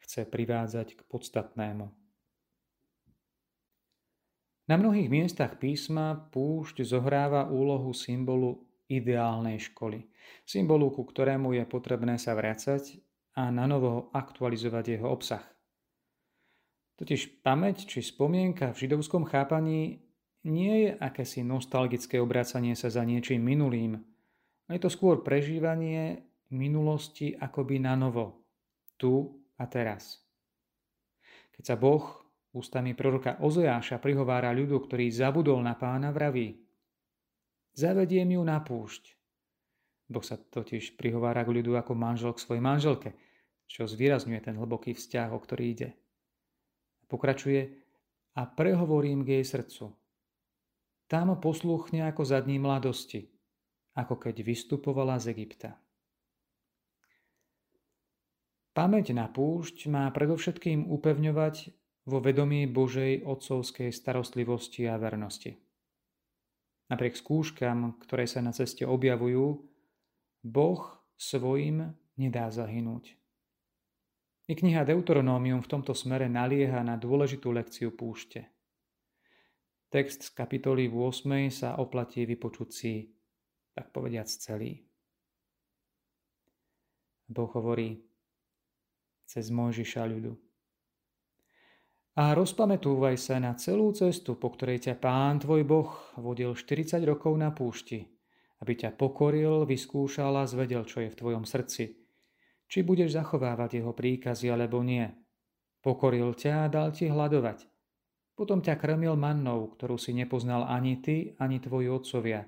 chce 0.00 0.28
privádzať 0.28 0.96
k 0.96 1.00
podstatnému. 1.08 2.01
Na 4.72 4.80
mnohých 4.80 5.12
miestach 5.12 5.60
písma 5.60 6.32
púšť 6.32 6.80
zohráva 6.80 7.44
úlohu 7.44 7.92
symbolu 7.92 8.64
ideálnej 8.88 9.60
školy, 9.60 10.08
symbolu, 10.48 10.88
ku 10.88 11.04
ktorému 11.04 11.52
je 11.52 11.68
potrebné 11.68 12.16
sa 12.16 12.32
vracať 12.32 12.96
a 13.36 13.52
na 13.52 13.68
novo 13.68 14.08
aktualizovať 14.16 14.96
jeho 14.96 15.12
obsah. 15.12 15.44
Totiž 16.96 17.44
pamäť 17.44 17.84
či 17.84 18.00
spomienka 18.00 18.72
v 18.72 18.88
židovskom 18.88 19.28
chápaní 19.28 20.08
nie 20.48 20.88
je 20.88 20.90
akési 20.96 21.44
nostalgické 21.44 22.16
obrácanie 22.16 22.72
sa 22.72 22.88
za 22.88 23.04
niečím 23.04 23.44
minulým. 23.44 24.00
Je 24.72 24.80
to 24.80 24.88
skôr 24.88 25.20
prežívanie 25.20 26.24
minulosti 26.48 27.36
akoby 27.36 27.76
na 27.76 27.92
novo, 27.92 28.48
tu 28.96 29.36
a 29.60 29.68
teraz. 29.68 30.24
Keď 31.60 31.60
sa 31.60 31.76
Boh 31.76 32.21
ústami 32.52 32.92
proroka 32.92 33.40
Ozeáša 33.40 33.98
prihovára 33.98 34.52
ľudu, 34.52 34.84
ktorý 34.84 35.08
zabudol 35.12 35.60
na 35.64 35.76
pána, 35.76 36.12
vraví 36.12 36.60
Zavediem 37.72 38.36
ju 38.36 38.42
na 38.44 38.60
púšť. 38.60 39.16
Boh 40.12 40.20
sa 40.20 40.36
totiž 40.36 41.00
prihovára 41.00 41.40
k 41.40 41.56
ľudu 41.56 41.72
ako 41.80 41.96
manžel 41.96 42.36
k 42.36 42.44
svojej 42.44 42.60
manželke, 42.60 43.16
čo 43.64 43.88
zvýrazňuje 43.88 44.40
ten 44.44 44.60
hlboký 44.60 44.92
vzťah, 44.92 45.32
o 45.32 45.40
ktorý 45.40 45.64
ide. 45.72 45.88
Pokračuje 47.08 47.72
a 48.36 48.44
prehovorím 48.44 49.24
k 49.24 49.40
jej 49.40 49.44
srdcu– 49.48 49.88
tam 51.12 51.36
posluchne 51.36 52.08
ako 52.08 52.24
za 52.24 52.40
dní 52.40 52.56
mladosti, 52.56 53.28
ako 53.92 54.16
keď 54.16 54.40
vystupovala 54.40 55.20
z 55.20 55.36
Egypta. 55.36 55.76
Pamäť 58.72 59.12
na 59.12 59.28
púšť 59.28 59.92
má 59.92 60.08
predovšetkým 60.08 60.88
upevňovať 60.88 61.76
vo 62.06 62.18
vedomí 62.18 62.66
Božej 62.66 63.22
otcovskej 63.22 63.94
starostlivosti 63.94 64.90
a 64.90 64.98
vernosti. 64.98 65.54
Napriek 66.90 67.16
skúškam, 67.16 67.96
ktoré 68.02 68.26
sa 68.26 68.42
na 68.42 68.52
ceste 68.52 68.84
objavujú, 68.84 69.64
Boh 70.42 70.82
svojim 71.14 71.94
nedá 72.18 72.50
zahynúť. 72.50 73.14
I 74.50 74.58
kniha 74.58 74.82
Deuteronómium 74.82 75.62
v 75.62 75.70
tomto 75.70 75.94
smere 75.94 76.26
nalieha 76.26 76.82
na 76.82 76.98
dôležitú 76.98 77.54
lekciu 77.54 77.94
púšte. 77.94 78.50
Text 79.88 80.26
z 80.26 80.30
kapitoly 80.34 80.90
8 80.90 81.52
sa 81.54 81.78
oplatí 81.78 82.26
vypočuť 82.26 82.68
si, 82.68 83.06
tak 83.72 83.94
povediac, 83.94 84.26
celý. 84.26 84.82
Boh 87.30 87.48
hovorí 87.56 88.02
cez 89.24 89.48
Mojžiša 89.48 90.04
ľudu. 90.04 90.51
A 92.12 92.36
rozpamätúvaj 92.36 93.16
sa 93.16 93.40
na 93.40 93.56
celú 93.56 93.88
cestu, 93.96 94.36
po 94.36 94.52
ktorej 94.52 94.84
ťa 94.84 95.00
Pán 95.00 95.40
tvoj 95.40 95.64
Boh 95.64 95.88
vodil 96.20 96.52
40 96.52 97.00
rokov 97.08 97.32
na 97.40 97.56
púšti, 97.56 98.04
aby 98.60 98.76
ťa 98.76 99.00
pokoril, 99.00 99.64
vyskúšal 99.64 100.36
a 100.36 100.44
zvedel, 100.44 100.84
čo 100.84 101.00
je 101.00 101.08
v 101.08 101.16
tvojom 101.16 101.48
srdci. 101.48 101.96
Či 102.68 102.84
budeš 102.84 103.16
zachovávať 103.16 103.80
jeho 103.80 103.96
príkazy 103.96 104.52
alebo 104.52 104.84
nie. 104.84 105.08
Pokoril 105.80 106.36
ťa 106.36 106.68
a 106.68 106.70
dal 106.70 106.92
ti 106.92 107.08
hľadovať. 107.08 107.64
Potom 108.36 108.60
ťa 108.60 108.76
krmil 108.76 109.16
mannou, 109.16 109.72
ktorú 109.72 109.96
si 109.96 110.12
nepoznal 110.12 110.68
ani 110.68 111.00
ty, 111.00 111.32
ani 111.40 111.64
tvoji 111.64 111.88
otcovia, 111.88 112.44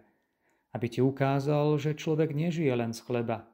aby 0.76 0.92
ti 0.92 1.00
ukázal, 1.00 1.80
že 1.80 1.97
človek 1.97 2.37
nežije 2.37 2.73
len 2.76 2.92
z 2.92 3.00
chleba, 3.00 3.49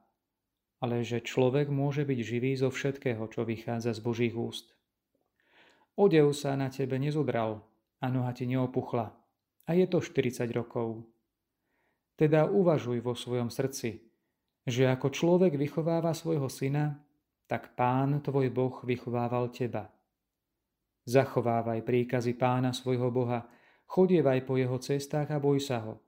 ale 0.83 1.07
že 1.07 1.23
človek 1.23 1.71
môže 1.71 2.03
byť 2.03 2.19
živý 2.19 2.51
zo 2.59 2.67
všetkého, 2.67 3.23
čo 3.31 3.47
vychádza 3.47 3.95
z 3.95 4.03
Božích 4.03 4.35
úst. 4.35 4.75
Odev 5.99 6.31
sa 6.31 6.55
na 6.55 6.71
tebe 6.71 6.95
nezodral 6.95 7.59
a 7.99 8.05
noha 8.07 8.31
ti 8.31 8.47
neopuchla. 8.47 9.07
A 9.67 9.69
je 9.75 9.85
to 9.87 9.99
40 9.99 10.47
rokov. 10.55 11.03
Teda 12.15 12.47
uvažuj 12.47 13.01
vo 13.03 13.15
svojom 13.15 13.49
srdci, 13.49 14.03
že 14.67 14.87
ako 14.87 15.09
človek 15.09 15.57
vychováva 15.57 16.13
svojho 16.13 16.47
syna, 16.47 17.01
tak 17.49 17.75
pán 17.75 18.23
tvoj 18.23 18.47
Boh 18.53 18.75
vychovával 18.85 19.51
teba. 19.51 19.89
Zachovávaj 21.03 21.81
príkazy 21.81 22.37
pána 22.37 22.71
svojho 22.71 23.09
Boha, 23.09 23.49
chodievaj 23.89 24.45
po 24.45 24.55
jeho 24.55 24.77
cestách 24.77 25.33
a 25.33 25.41
boj 25.41 25.59
sa 25.59 25.81
ho. 25.81 25.99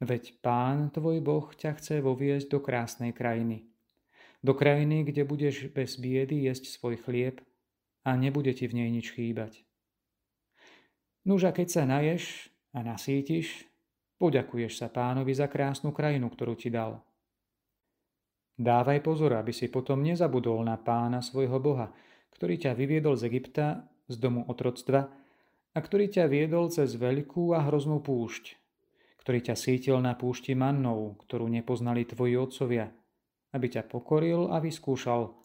Veď 0.00 0.40
pán 0.40 0.90
tvoj 0.92 1.20
Boh 1.22 1.46
ťa 1.54 1.76
chce 1.78 2.00
voviesť 2.00 2.52
do 2.52 2.58
krásnej 2.60 3.12
krajiny. 3.14 3.68
Do 4.44 4.52
krajiny, 4.52 5.04
kde 5.04 5.24
budeš 5.24 5.72
bez 5.72 5.96
biedy 5.96 6.48
jesť 6.48 6.68
svoj 6.72 7.00
chlieb 7.00 7.40
a 8.06 8.14
nebude 8.14 8.54
ti 8.54 8.70
v 8.70 8.78
nej 8.78 8.88
nič 8.94 9.10
chýbať. 9.10 9.66
Nuž 11.26 11.50
keď 11.50 11.66
sa 11.66 11.82
naješ 11.82 12.54
a 12.70 12.86
nasítiš, 12.86 13.66
poďakuješ 14.22 14.78
sa 14.78 14.86
pánovi 14.86 15.34
za 15.34 15.50
krásnu 15.50 15.90
krajinu, 15.90 16.30
ktorú 16.30 16.54
ti 16.54 16.70
dal. 16.70 17.02
Dávaj 18.56 19.02
pozor, 19.02 19.34
aby 19.34 19.50
si 19.50 19.66
potom 19.68 20.06
nezabudol 20.06 20.62
na 20.62 20.78
pána 20.78 21.20
svojho 21.20 21.58
Boha, 21.58 21.90
ktorý 22.30 22.56
ťa 22.56 22.78
vyviedol 22.78 23.18
z 23.18 23.28
Egypta, 23.28 23.90
z 24.06 24.16
domu 24.22 24.46
otroctva, 24.46 25.10
a 25.76 25.78
ktorý 25.82 26.08
ťa 26.08 26.24
viedol 26.30 26.72
cez 26.72 26.96
veľkú 26.96 27.52
a 27.52 27.68
hroznú 27.68 28.00
púšť, 28.00 28.56
ktorý 29.20 29.52
ťa 29.52 29.54
sítil 29.60 30.00
na 30.00 30.16
púšti 30.16 30.56
mannou, 30.56 31.20
ktorú 31.20 31.52
nepoznali 31.52 32.08
tvoji 32.08 32.40
otcovia, 32.40 32.88
aby 33.52 33.66
ťa 33.68 33.84
pokoril 33.84 34.48
a 34.48 34.56
vyskúšal, 34.56 35.36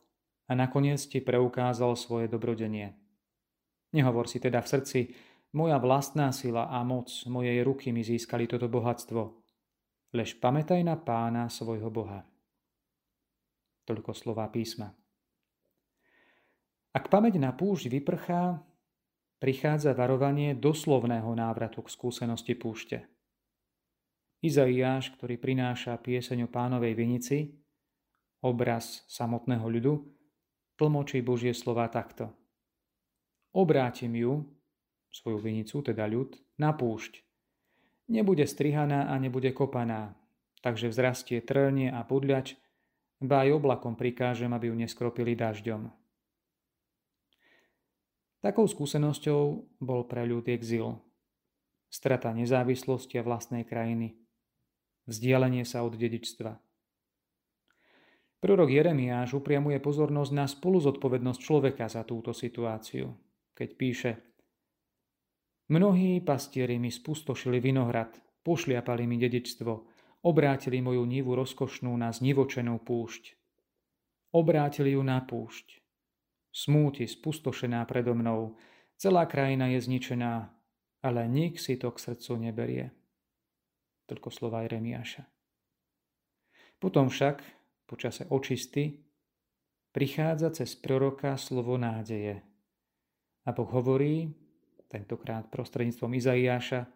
a 0.52 0.54
nakoniec 0.54 1.00
ti 1.08 1.24
preukázal 1.24 1.96
svoje 1.96 2.28
dobrodenie. 2.28 2.92
Nehovor 3.96 4.28
si 4.28 4.44
teda 4.44 4.60
v 4.60 4.68
srdci, 4.68 5.00
moja 5.56 5.80
vlastná 5.80 6.36
sila 6.36 6.68
a 6.68 6.84
moc 6.84 7.08
mojej 7.24 7.64
ruky 7.64 7.96
mi 7.96 8.04
získali 8.04 8.52
toto 8.52 8.68
bohatstvo. 8.68 9.32
Lež 10.12 10.36
pamätaj 10.44 10.84
na 10.84 11.00
pána 11.00 11.48
svojho 11.48 11.88
Boha. 11.88 12.28
Toľko 13.88 14.12
slova 14.12 14.52
písma. 14.52 14.92
Ak 16.92 17.08
pamäť 17.08 17.40
na 17.40 17.56
púšť 17.56 17.88
vyprchá, 17.88 18.60
prichádza 19.40 19.96
varovanie 19.96 20.52
doslovného 20.52 21.32
návratu 21.32 21.80
k 21.88 21.96
skúsenosti 21.96 22.60
púšte. 22.60 23.08
Izaiáš, 24.44 25.16
ktorý 25.16 25.40
prináša 25.40 25.96
pieseň 25.96 26.44
o 26.44 26.52
pánovej 26.52 26.92
vinici, 26.92 27.56
obraz 28.44 29.08
samotného 29.08 29.64
ľudu, 29.64 29.94
tlmočí 30.80 31.20
Božie 31.24 31.56
slova 31.56 31.88
takto. 31.92 32.32
Obrátim 33.52 34.16
ju, 34.16 34.48
svoju 35.12 35.40
vinicu, 35.44 35.84
teda 35.84 36.08
ľud, 36.08 36.40
na 36.56 36.72
púšť. 36.72 37.24
Nebude 38.12 38.48
strihaná 38.48 39.12
a 39.12 39.16
nebude 39.20 39.52
kopaná, 39.52 40.16
takže 40.64 40.92
vzrastie 40.92 41.44
trnie 41.44 41.92
a 41.92 42.04
podľač, 42.08 42.56
ba 43.20 43.44
aj 43.44 43.60
oblakom 43.60 44.00
prikážem, 44.00 44.52
aby 44.52 44.72
ju 44.72 44.76
neskropili 44.76 45.36
dažďom. 45.36 45.92
Takou 48.42 48.66
skúsenosťou 48.66 49.42
bol 49.78 50.02
pre 50.10 50.26
ľud 50.26 50.50
exil. 50.50 50.98
Strata 51.92 52.34
nezávislosti 52.34 53.20
a 53.20 53.24
vlastnej 53.28 53.68
krajiny. 53.68 54.18
Vzdialenie 55.06 55.68
sa 55.68 55.84
od 55.86 56.00
dedičstva– 56.00 56.58
Prorok 58.42 58.74
Jeremiáš 58.74 59.38
upriamuje 59.38 59.78
pozornosť 59.78 60.32
na 60.34 60.50
spoluzodpovednosť 60.50 61.40
človeka 61.40 61.86
za 61.86 62.02
túto 62.02 62.34
situáciu, 62.34 63.14
keď 63.54 63.70
píše 63.78 64.12
Mnohí 65.72 66.20
pastieri 66.20 66.76
mi 66.76 66.92
spustošili 66.92 67.64
vinohrad, 67.64 68.18
pošliapali 68.44 69.08
mi 69.08 69.16
dedičstvo, 69.16 69.72
obrátili 70.28 70.84
moju 70.84 71.06
nivu 71.08 71.32
rozkošnú 71.32 71.96
na 71.96 72.12
znivočenú 72.12 72.76
púšť. 72.84 73.40
Obrátili 74.36 75.00
ju 75.00 75.02
na 75.06 75.24
púšť. 75.24 75.80
Smúti 76.52 77.08
spustošená 77.08 77.88
predo 77.88 78.12
mnou, 78.12 78.60
celá 79.00 79.24
krajina 79.30 79.72
je 79.72 79.80
zničená, 79.80 80.52
ale 81.06 81.22
nik 81.32 81.56
si 81.56 81.80
to 81.80 81.88
k 81.94 82.04
srdcu 82.04 82.52
neberie. 82.52 82.86
Toľko 84.12 84.28
slova 84.28 84.68
Jeremiáša. 84.68 85.24
Potom 86.84 87.08
však 87.08 87.61
počase 87.92 88.24
očisty, 88.32 89.04
prichádza 89.92 90.56
cez 90.56 90.80
proroka 90.80 91.36
slovo 91.36 91.76
nádeje. 91.76 92.40
A 93.44 93.52
Boh 93.52 93.68
hovorí, 93.68 94.32
tentokrát 94.88 95.52
prostredníctvom 95.52 96.16
Izaiáša, 96.16 96.88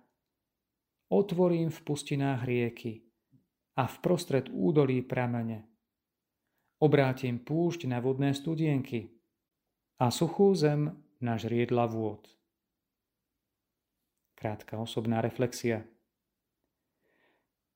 otvorím 1.11 1.67
v 1.67 1.79
pustinách 1.83 2.47
rieky 2.47 3.03
a 3.75 3.91
v 3.91 3.95
prostred 3.99 4.47
údolí 4.47 5.03
pramene. 5.03 5.67
Obrátim 6.79 7.43
púšť 7.43 7.91
na 7.91 7.99
vodné 7.99 8.31
studienky 8.31 9.11
a 9.99 10.07
suchú 10.07 10.55
zem 10.55 10.95
na 11.19 11.35
žriedla 11.35 11.91
vôd. 11.91 12.23
Krátka 14.35 14.79
osobná 14.79 15.19
reflexia. 15.19 15.87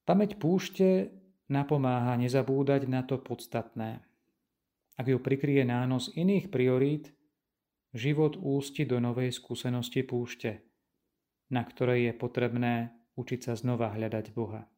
Pamäť 0.03 0.35
púšte 0.35 1.18
napomáha 1.49 2.15
nezabúdať 2.15 2.85
na 2.85 3.01
to 3.03 3.17
podstatné. 3.17 4.05
Ak 4.95 5.05
ju 5.09 5.17
prikrie 5.17 5.65
nános 5.65 6.13
iných 6.13 6.53
priorít, 6.53 7.11
život 7.91 8.37
ústi 8.37 8.85
do 8.85 9.01
novej 9.01 9.33
skúsenosti 9.33 10.05
púšte, 10.05 10.61
na 11.49 11.65
ktorej 11.65 12.09
je 12.09 12.13
potrebné 12.13 12.73
učiť 13.17 13.39
sa 13.49 13.53
znova 13.57 13.91
hľadať 13.97 14.25
Boha. 14.31 14.69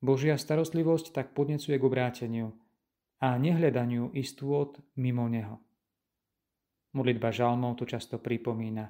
Božia 0.00 0.36
starostlivosť 0.36 1.12
tak 1.12 1.32
podnecuje 1.36 1.76
k 1.76 1.84
obráteniu 1.84 2.56
a 3.20 3.36
nehľadaniu 3.36 4.16
istôt 4.16 4.80
mimo 4.96 5.28
Neho. 5.28 5.60
Modlitba 6.96 7.30
žalmov 7.30 7.78
to 7.78 7.84
často 7.84 8.16
pripomína, 8.18 8.88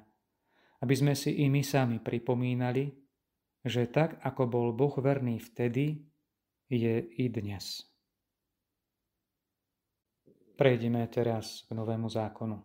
aby 0.81 0.93
sme 0.95 1.13
si 1.13 1.43
i 1.43 1.51
my 1.51 1.61
sami 1.61 1.99
pripomínali, 2.01 2.89
že 3.61 3.85
tak 3.91 4.17
ako 4.25 4.43
bol 4.49 4.67
Boh 4.73 4.95
verný 4.97 5.37
vtedy, 5.37 6.10
je 6.71 7.03
i 7.03 7.27
dnes. 7.27 7.83
Prejdeme 10.55 11.03
teraz 11.11 11.67
k 11.67 11.75
Novému 11.75 12.07
zákonu. 12.07 12.63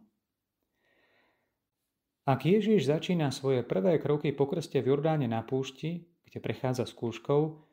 Ak 2.27 2.47
Ježiš 2.47 2.87
začína 2.87 3.35
svoje 3.35 3.67
prvé 3.67 3.99
kroky 3.99 4.31
po 4.31 4.47
krste 4.47 4.79
v 4.79 4.95
Jordáne 4.95 5.27
na 5.27 5.43
púšti, 5.43 6.07
kde 6.23 6.39
prechádza 6.39 6.87
skúškou, 6.87 7.67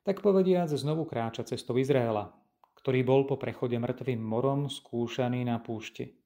tak 0.00 0.24
povediac 0.24 0.72
znovu 0.72 1.04
kráča 1.04 1.44
cestou 1.44 1.76
Izraela, 1.76 2.32
ktorý 2.80 3.04
bol 3.04 3.28
po 3.28 3.36
prechode 3.36 3.76
mŕtvým 3.76 4.20
morom 4.20 4.72
skúšaný 4.72 5.44
na 5.44 5.60
púšti. 5.60 6.16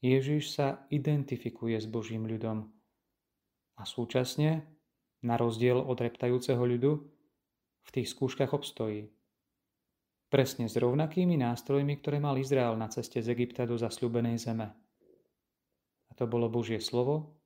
Ježiš 0.00 0.52
sa 0.52 0.84
identifikuje 0.92 1.76
s 1.76 1.88
Božím 1.88 2.28
ľudom 2.28 2.72
a 3.74 3.82
súčasne, 3.84 4.64
na 5.24 5.40
rozdiel 5.40 5.80
od 5.80 5.96
reptajúceho 5.96 6.60
ľudu, 6.60 7.13
v 7.84 7.90
tých 8.00 8.10
skúškach 8.10 8.52
obstojí. 8.56 9.08
Presne 10.32 10.66
s 10.66 10.74
rovnakými 10.74 11.38
nástrojmi, 11.38 12.00
ktoré 12.02 12.18
mal 12.18 12.34
Izrael 12.40 12.74
na 12.74 12.90
ceste 12.90 13.22
z 13.22 13.30
Egypta 13.30 13.68
do 13.68 13.78
zasľubenej 13.78 14.36
zeme. 14.40 14.66
A 16.10 16.12
to 16.18 16.26
bolo 16.26 16.50
Božie 16.50 16.82
slovo 16.82 17.38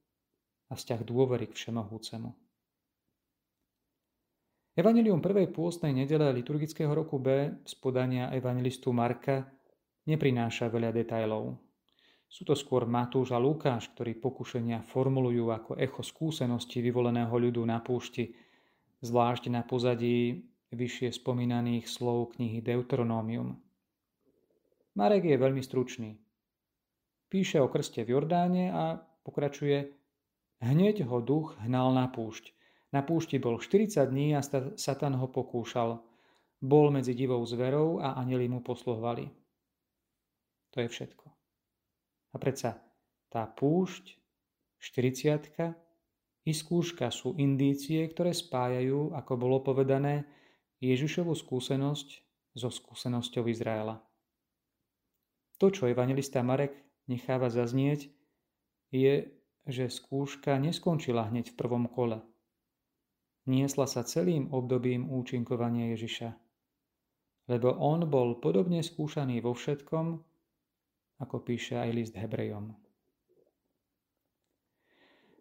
a 0.71 0.79
vzťah 0.79 1.05
dôvery 1.05 1.53
k 1.53 1.57
Všemohúcemu. 1.59 2.33
Evangelium 4.79 5.19
prvej 5.19 5.51
pôstnej 5.51 5.91
nedele 5.91 6.31
liturgického 6.39 6.95
roku 6.95 7.19
B 7.19 7.61
z 7.67 7.75
podania 7.83 8.31
evangelistu 8.31 8.95
Marka 8.95 9.43
neprináša 10.07 10.71
veľa 10.71 10.95
detajlov. 10.95 11.59
Sú 12.29 12.47
to 12.47 12.55
skôr 12.55 12.87
Matúš 12.87 13.35
a 13.35 13.43
Lukáš, 13.43 13.91
ktorí 13.97 14.21
pokušenia 14.23 14.87
formulujú 14.87 15.51
ako 15.51 15.81
echo 15.81 16.07
skúsenosti 16.07 16.79
vyvoleného 16.79 17.33
ľudu 17.33 17.65
na 17.67 17.83
púšti 17.83 18.31
zvlášť 19.01 19.51
na 19.53 19.63
pozadí 19.63 20.49
vyššie 20.75 21.15
spomínaných 21.17 21.89
slov 21.89 22.37
knihy 22.37 22.61
Deuteronómium. 22.61 23.57
Marek 24.99 25.25
je 25.25 25.37
veľmi 25.39 25.63
stručný. 25.63 26.19
píše 27.31 27.63
o 27.63 27.69
krste 27.71 28.03
v 28.03 28.19
Jordáne 28.19 28.75
a 28.75 28.99
pokračuje 29.23 29.95
Hneď 30.59 31.07
ho 31.07 31.23
duch 31.23 31.55
hnal 31.63 31.95
na 31.95 32.11
púšť. 32.11 32.51
Na 32.91 33.07
púšti 33.07 33.39
bol 33.39 33.63
40 33.63 34.11
dní 34.11 34.35
a 34.35 34.43
Satan 34.75 35.15
ho 35.15 35.31
pokúšal. 35.31 36.03
Bol 36.59 36.91
medzi 36.91 37.15
divou 37.15 37.39
zverou 37.47 38.03
a 38.03 38.19
anjeli 38.19 38.51
mu 38.51 38.59
posluhovali. 38.59 39.31
To 40.75 40.77
je 40.83 40.89
všetko. 40.91 41.27
A 42.35 42.37
predsa 42.43 42.83
tá 43.31 43.47
púšť, 43.47 44.19
40 44.83 45.55
i 46.49 46.57
skúška 46.57 47.13
sú 47.13 47.37
indície, 47.37 48.01
ktoré 48.09 48.33
spájajú, 48.33 49.13
ako 49.13 49.33
bolo 49.37 49.61
povedané, 49.61 50.25
Ježišovu 50.81 51.37
skúsenosť 51.37 52.09
so 52.57 52.73
skúsenosťou 52.73 53.45
Izraela. 53.53 54.01
To, 55.61 55.69
čo 55.69 55.91
evangelista 55.91 56.41
Marek 56.41 56.73
necháva 57.05 57.53
zaznieť, 57.53 58.09
je, 58.89 59.29
že 59.69 59.93
skúška 59.93 60.57
neskončila 60.57 61.29
hneď 61.29 61.53
v 61.53 61.59
prvom 61.61 61.85
kole. 61.85 62.25
Niesla 63.45 63.85
sa 63.85 64.01
celým 64.01 64.49
obdobím 64.49 65.13
účinkovania 65.13 65.93
Ježiša. 65.93 66.33
Lebo 67.49 67.77
on 67.77 68.09
bol 68.09 68.41
podobne 68.41 68.81
skúšaný 68.81 69.45
vo 69.45 69.53
všetkom, 69.53 70.07
ako 71.21 71.37
píše 71.45 71.77
aj 71.77 71.91
list 71.93 72.15
Hebrejom. 72.17 72.88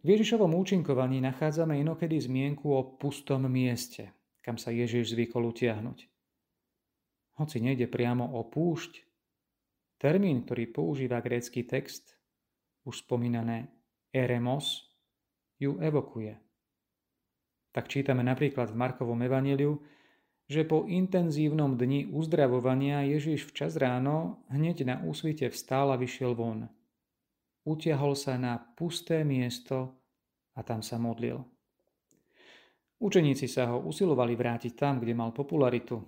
V 0.08 0.16
Ježišovom 0.16 0.56
účinkovaní 0.56 1.20
nachádzame 1.20 1.84
inokedy 1.84 2.16
zmienku 2.16 2.72
o 2.72 2.96
pustom 2.96 3.44
mieste, 3.52 4.16
kam 4.40 4.56
sa 4.56 4.72
Ježiš 4.72 5.12
zvykol 5.12 5.52
utiahnuť. 5.52 6.08
Hoci 7.36 7.60
nejde 7.60 7.92
priamo 7.92 8.24
o 8.40 8.48
púšť, 8.48 9.04
termín, 10.00 10.48
ktorý 10.48 10.72
používa 10.72 11.20
grécky 11.20 11.68
text, 11.68 12.16
už 12.88 13.04
spomínané 13.04 13.68
eremos 14.16 14.96
ju 15.60 15.76
evokuje. 15.84 16.40
Tak 17.76 17.92
čítame 17.92 18.24
napríklad 18.24 18.72
v 18.72 18.80
Markovom 18.80 19.20
evaníliu, 19.20 19.84
že 20.48 20.64
po 20.64 20.88
intenzívnom 20.88 21.76
dni 21.76 22.16
uzdravovania 22.16 23.04
Ježiš 23.04 23.52
včas 23.52 23.76
ráno 23.76 24.40
hneď 24.48 24.88
na 24.88 24.96
úsvite 25.04 25.52
vstál 25.52 25.92
a 25.92 26.00
vyšiel 26.00 26.32
von. 26.32 26.72
Utiahol 27.68 28.16
sa 28.16 28.40
na 28.40 28.56
pusté 28.56 29.28
miesto 29.28 30.00
a 30.56 30.64
tam 30.64 30.80
sa 30.80 30.96
modlil. 30.96 31.44
Učeníci 32.98 33.46
sa 33.52 33.76
ho 33.76 33.84
usilovali 33.84 34.34
vrátiť 34.34 34.74
tam, 34.74 35.04
kde 35.04 35.14
mal 35.14 35.36
popularitu, 35.36 36.00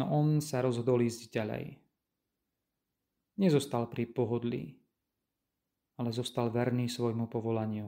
no 0.00 0.04
on 0.08 0.40
sa 0.40 0.64
rozhodol 0.64 1.04
ísť 1.04 1.28
ďalej. 1.28 1.76
Nezostal 3.36 3.86
pri 3.92 4.08
pohodlí 4.10 4.82
ale 6.02 6.10
zostal 6.10 6.50
verný 6.50 6.88
svojmu 6.88 7.28
povolaniu. 7.28 7.86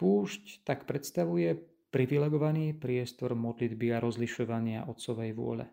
Púšť 0.00 0.66
tak 0.66 0.88
predstavuje 0.88 1.52
privilegovaný 1.92 2.74
priestor 2.74 3.36
modlitby 3.38 3.94
a 3.94 4.02
rozlišovania 4.02 4.90
Otcovej 4.90 5.30
vôle. 5.36 5.68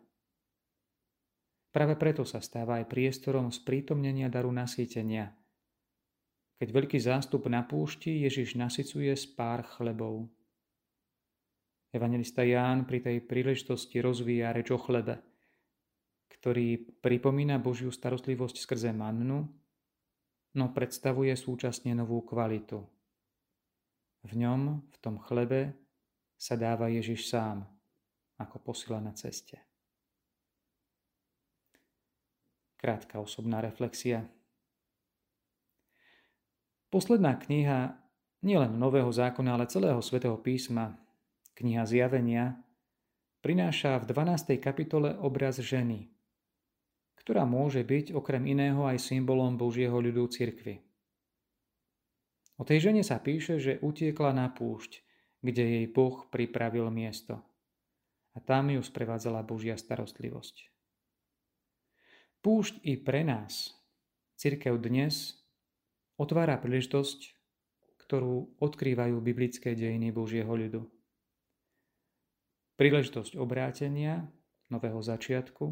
Práve 1.71 1.95
preto 1.95 2.27
sa 2.27 2.43
stáva 2.43 2.83
aj 2.83 2.91
priestorom 2.91 3.47
sprítomnenia 3.47 4.27
daru 4.27 4.51
nasýtenia. 4.51 5.31
Keď 6.59 6.69
veľký 6.69 6.99
zástup 6.99 7.47
na 7.47 7.63
púšti 7.63 8.21
Ježiš 8.27 8.59
nasycuje 8.59 9.15
z 9.15 9.25
pár 9.33 9.63
chlebov. 9.65 10.27
Evangelista 11.95 12.43
Ján 12.43 12.83
pri 12.83 13.03
tej 13.03 13.17
príležitosti 13.23 14.03
rozvíja 14.03 14.51
reč 14.51 14.69
o 14.71 14.79
chlebe, 14.79 15.23
ktorý 16.27 16.99
pripomína 16.99 17.59
Božiu 17.59 17.91
starostlivosť 17.91 18.61
skrze 18.61 18.91
mannu 18.91 19.47
no 20.55 20.65
predstavuje 20.75 21.31
súčasne 21.35 21.95
novú 21.95 22.23
kvalitu. 22.27 22.83
V 24.21 24.31
ňom, 24.35 24.83
v 24.91 24.97
tom 24.99 25.17
chlebe, 25.23 25.73
sa 26.35 26.59
dáva 26.59 26.91
Ježiš 26.91 27.31
sám, 27.31 27.63
ako 28.37 28.59
posila 28.59 28.99
na 28.99 29.15
ceste. 29.15 29.70
Krátka 32.81 33.21
osobná 33.21 33.61
reflexia. 33.61 34.25
Posledná 36.89 37.37
kniha 37.37 37.93
nielen 38.41 38.81
Nového 38.81 39.13
zákona, 39.13 39.53
ale 39.53 39.69
celého 39.69 40.01
svätého 40.01 40.33
písma, 40.41 40.97
kniha 41.53 41.85
Zjavenia, 41.85 42.57
prináša 43.45 44.01
v 44.01 44.09
12. 44.09 44.57
kapitole 44.57 45.13
obraz 45.13 45.61
ženy, 45.61 46.09
ktorá 47.21 47.45
môže 47.45 47.85
byť 47.85 48.17
okrem 48.17 48.49
iného 48.49 48.81
aj 48.89 48.97
symbolom 48.97 49.61
Božieho 49.61 50.01
ľudu 50.01 50.25
cirkvy. 50.25 50.81
O 52.57 52.65
tej 52.65 52.89
žene 52.89 53.05
sa 53.05 53.21
píše, 53.21 53.61
že 53.61 53.77
utiekla 53.77 54.33
na 54.33 54.49
púšť, 54.49 55.05
kde 55.45 55.63
jej 55.69 55.85
Boh 55.85 56.25
pripravil 56.33 56.89
miesto. 56.89 57.37
A 58.33 58.41
tam 58.41 58.73
ju 58.73 58.81
sprevádzala 58.81 59.45
Božia 59.45 59.77
starostlivosť. 59.77 60.70
Púšť 62.41 62.81
i 62.81 62.97
pre 62.97 63.21
nás, 63.21 63.69
cirkev 64.33 64.81
dnes, 64.81 65.37
otvára 66.17 66.57
príležitosť, 66.57 67.37
ktorú 68.01 68.57
odkrývajú 68.57 69.21
biblické 69.21 69.77
dejiny 69.77 70.09
Božieho 70.09 70.49
ľudu. 70.49 70.89
Príležitosť 72.81 73.37
obrátenia, 73.37 74.25
nového 74.73 75.05
začiatku, 75.05 75.69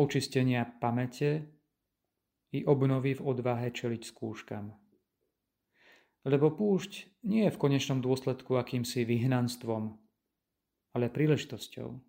očistenia 0.00 0.64
pamäte 0.80 1.44
i 2.56 2.64
obnovy 2.64 3.20
v 3.20 3.24
odvahe 3.28 3.68
čeliť 3.68 4.08
skúškam. 4.08 4.72
Lebo 6.24 6.48
púšť 6.48 7.20
nie 7.28 7.44
je 7.44 7.52
v 7.52 7.60
konečnom 7.60 8.00
dôsledku 8.00 8.56
akýmsi 8.56 9.04
vyhnanstvom, 9.04 10.00
ale 10.96 11.12
príležitosťou. 11.12 12.05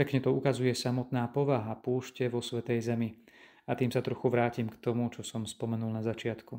Pekne 0.00 0.24
to 0.24 0.32
ukazuje 0.32 0.72
samotná 0.72 1.28
povaha 1.28 1.76
púšte 1.76 2.24
vo 2.32 2.40
Svetej 2.40 2.80
Zemi 2.80 3.20
a 3.68 3.76
tým 3.76 3.92
sa 3.92 4.00
trochu 4.00 4.32
vrátim 4.32 4.64
k 4.72 4.80
tomu, 4.80 5.12
čo 5.12 5.20
som 5.20 5.44
spomenul 5.44 5.92
na 5.92 6.00
začiatku. 6.00 6.56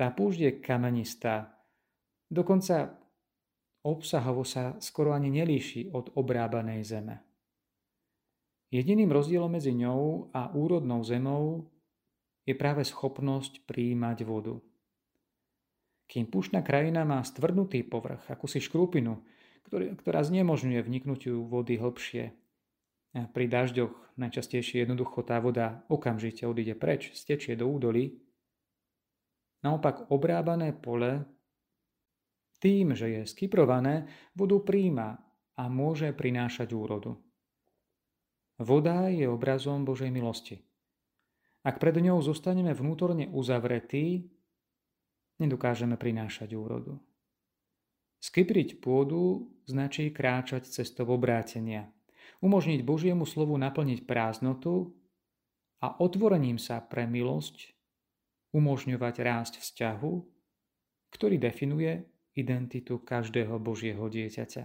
Tá 0.00 0.08
púšť 0.16 0.38
je 0.40 0.52
kamenistá, 0.64 1.60
dokonca 2.32 2.96
obsahovo 3.84 4.48
sa 4.48 4.80
skoro 4.80 5.12
ani 5.12 5.28
nelíši 5.28 5.92
od 5.92 6.16
obrábanej 6.16 6.80
zeme. 6.88 7.20
Jediným 8.72 9.12
rozdielom 9.12 9.52
medzi 9.52 9.76
ňou 9.76 10.32
a 10.32 10.56
úrodnou 10.56 11.04
zemou 11.04 11.68
je 12.48 12.56
práve 12.56 12.80
schopnosť 12.88 13.68
príjmať 13.68 14.24
vodu. 14.24 14.56
Kým 16.08 16.32
pušná 16.32 16.64
krajina 16.64 17.04
má 17.04 17.20
stvrdnutý 17.20 17.84
povrch, 17.84 18.24
akúsi 18.32 18.64
škrupinu, 18.64 19.20
ktorá 19.70 20.20
znemožňuje 20.22 20.80
vniknutiu 20.82 21.44
vody 21.46 21.76
hlbšie. 21.76 22.32
Pri 23.16 23.44
dažďoch 23.48 24.16
najčastejšie 24.20 24.84
jednoducho 24.84 25.24
tá 25.24 25.40
voda 25.40 25.84
okamžite 25.88 26.44
odíde 26.44 26.76
preč, 26.76 27.16
stečie 27.16 27.56
do 27.56 27.68
údolí. 27.68 28.20
Naopak 29.64 30.12
obrábané 30.12 30.76
pole 30.76 31.24
tým, 32.60 32.96
že 32.96 33.08
je 33.08 33.20
skyprované, 33.28 34.08
vodu 34.36 34.56
príjma 34.60 35.16
a 35.56 35.62
môže 35.68 36.12
prinášať 36.12 36.72
úrodu. 36.76 37.16
Voda 38.56 39.12
je 39.12 39.28
obrazom 39.28 39.84
Božej 39.84 40.08
milosti. 40.08 40.64
Ak 41.66 41.76
pred 41.82 41.98
ňou 41.98 42.22
zostaneme 42.24 42.72
vnútorne 42.72 43.28
uzavretí, 43.28 44.28
nedokážeme 45.42 45.98
prinášať 46.00 46.56
úrodu. 46.56 46.96
Skypriť 48.20 48.80
pôdu 48.82 49.52
značí 49.68 50.08
kráčať 50.10 50.66
cestou 50.66 51.06
obrátenia, 51.10 51.92
umožniť 52.40 52.80
Božiemu 52.82 53.28
slovu 53.28 53.54
naplniť 53.56 54.06
prázdnotu 54.08 54.94
a 55.84 55.96
otvorením 56.00 56.56
sa 56.56 56.80
pre 56.80 57.04
milosť 57.04 57.76
umožňovať 58.56 59.14
rásť 59.20 59.54
vzťahu, 59.60 60.12
ktorý 61.12 61.36
definuje 61.36 62.08
identitu 62.36 63.00
každého 63.00 63.60
Božieho 63.60 64.08
dieťaťa. 64.08 64.64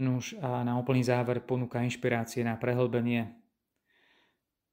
Nuž 0.00 0.32
a 0.40 0.64
na 0.64 0.80
úplný 0.80 1.04
záver 1.04 1.44
ponúka 1.44 1.84
inšpirácie 1.84 2.40
na 2.40 2.56
prehlbenie. 2.56 3.36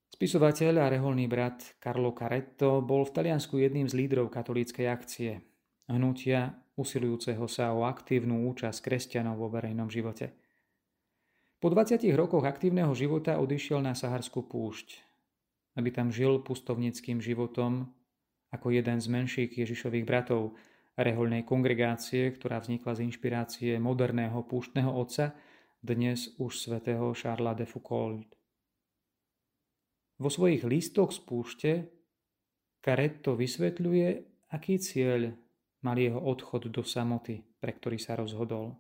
Spisovateľ 0.08 0.88
a 0.88 0.92
reholný 0.94 1.28
brat 1.28 1.76
Carlo 1.84 2.16
Caretto 2.16 2.80
bol 2.80 3.04
v 3.04 3.12
Taliansku 3.12 3.60
jedným 3.60 3.92
z 3.92 3.94
lídrov 3.98 4.32
katolíckej 4.32 4.88
akcie, 4.88 5.44
hnutia 5.90 6.56
usilujúceho 6.78 7.48
sa 7.50 7.74
o 7.74 7.88
aktívnu 7.88 8.48
účasť 8.54 8.80
kresťanov 8.84 9.40
vo 9.40 9.48
verejnom 9.50 9.90
živote. 9.90 10.36
Po 11.58 11.74
20 11.74 12.06
rokoch 12.14 12.46
aktívneho 12.46 12.94
života 12.94 13.42
odišiel 13.42 13.82
na 13.82 13.98
Saharskú 13.98 14.46
púšť, 14.46 15.02
aby 15.74 15.90
tam 15.90 16.14
žil 16.14 16.46
pustovnickým 16.46 17.18
životom 17.18 17.90
ako 18.54 18.72
jeden 18.72 19.02
z 19.02 19.08
menších 19.10 19.52
Ježišových 19.58 20.06
bratov, 20.06 20.56
rehoľnej 20.98 21.46
kongregácie, 21.46 22.30
ktorá 22.34 22.62
vznikla 22.62 22.98
z 22.98 23.04
inšpirácie 23.10 23.72
moderného 23.78 24.42
púštneho 24.46 24.90
otca, 24.90 25.38
dnes 25.78 26.34
už 26.42 26.58
svätého 26.58 27.14
Charlesa 27.14 27.62
de 27.62 27.66
Foucault. 27.70 28.26
Vo 30.18 30.30
svojich 30.34 30.66
listoch 30.66 31.14
z 31.14 31.20
púšte 31.22 31.72
Karetto 32.82 33.38
vysvetľuje, 33.38 34.08
aký 34.50 34.82
cieľ 34.82 35.38
mal 35.88 35.96
jeho 35.96 36.20
odchod 36.20 36.68
do 36.68 36.84
samoty, 36.84 37.40
pre 37.64 37.72
ktorý 37.72 37.96
sa 37.96 38.20
rozhodol. 38.20 38.76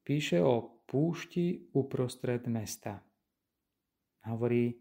Píše 0.00 0.40
o 0.40 0.80
púšti 0.88 1.68
uprostred 1.76 2.48
mesta. 2.48 3.04
Hovorí, 4.24 4.72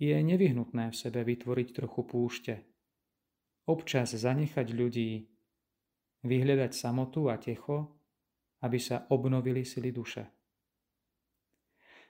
je 0.00 0.16
nevyhnutné 0.16 0.88
v 0.88 0.96
sebe 0.96 1.20
vytvoriť 1.20 1.68
trochu 1.76 2.00
púšte. 2.08 2.54
Občas 3.68 4.16
zanechať 4.16 4.72
ľudí, 4.72 5.28
vyhľadať 6.24 6.72
samotu 6.72 7.28
a 7.28 7.36
techo, 7.36 7.92
aby 8.64 8.78
sa 8.80 9.04
obnovili 9.12 9.68
sily 9.68 9.92
duše. 9.92 10.24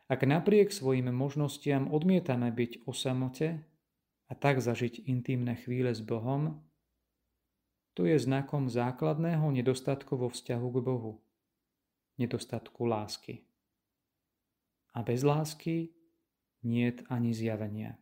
Ak 0.09 0.23
napriek 0.23 0.71
svojim 0.71 1.11
možnostiam 1.11 1.91
odmietame 1.91 2.55
byť 2.55 2.87
o 2.87 2.93
samote, 2.95 3.65
a 4.29 4.33
tak 4.33 4.65
zažiť 4.65 5.05
intimné 5.13 5.61
chvíle 5.61 5.93
s 5.93 6.01
Bohom, 6.01 6.65
to 7.93 8.09
je 8.09 8.17
znakom 8.17 8.73
základného 8.73 9.45
nedostatku 9.53 10.17
vo 10.17 10.29
vzťahu 10.33 10.69
k 10.73 10.79
Bohu, 10.81 11.13
nedostatku 12.17 12.89
lásky. 12.89 13.45
A 14.93 15.01
bez 15.05 15.25
lásky 15.25 15.93
niet 16.63 17.03
ani 17.09 17.35
zjavenia. 17.35 17.99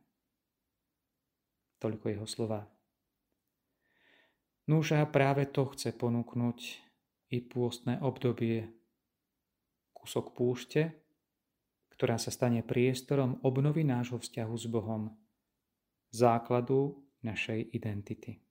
Toľko 1.80 2.06
jeho 2.12 2.26
slova. 2.28 2.68
Núža 4.68 5.02
práve 5.08 5.48
to 5.48 5.66
chce 5.72 5.96
ponúknuť 5.96 6.58
i 7.32 7.38
pôstne 7.40 7.98
obdobie. 8.04 8.68
Kúsok 9.96 10.36
púšte, 10.36 10.92
ktorá 11.96 12.20
sa 12.20 12.30
stane 12.30 12.60
priestorom 12.62 13.40
obnovy 13.42 13.82
nášho 13.82 14.20
vzťahu 14.20 14.54
s 14.54 14.66
Bohom 14.68 15.02
základu 16.10 16.98
našej 17.22 17.70
identity. 17.72 18.42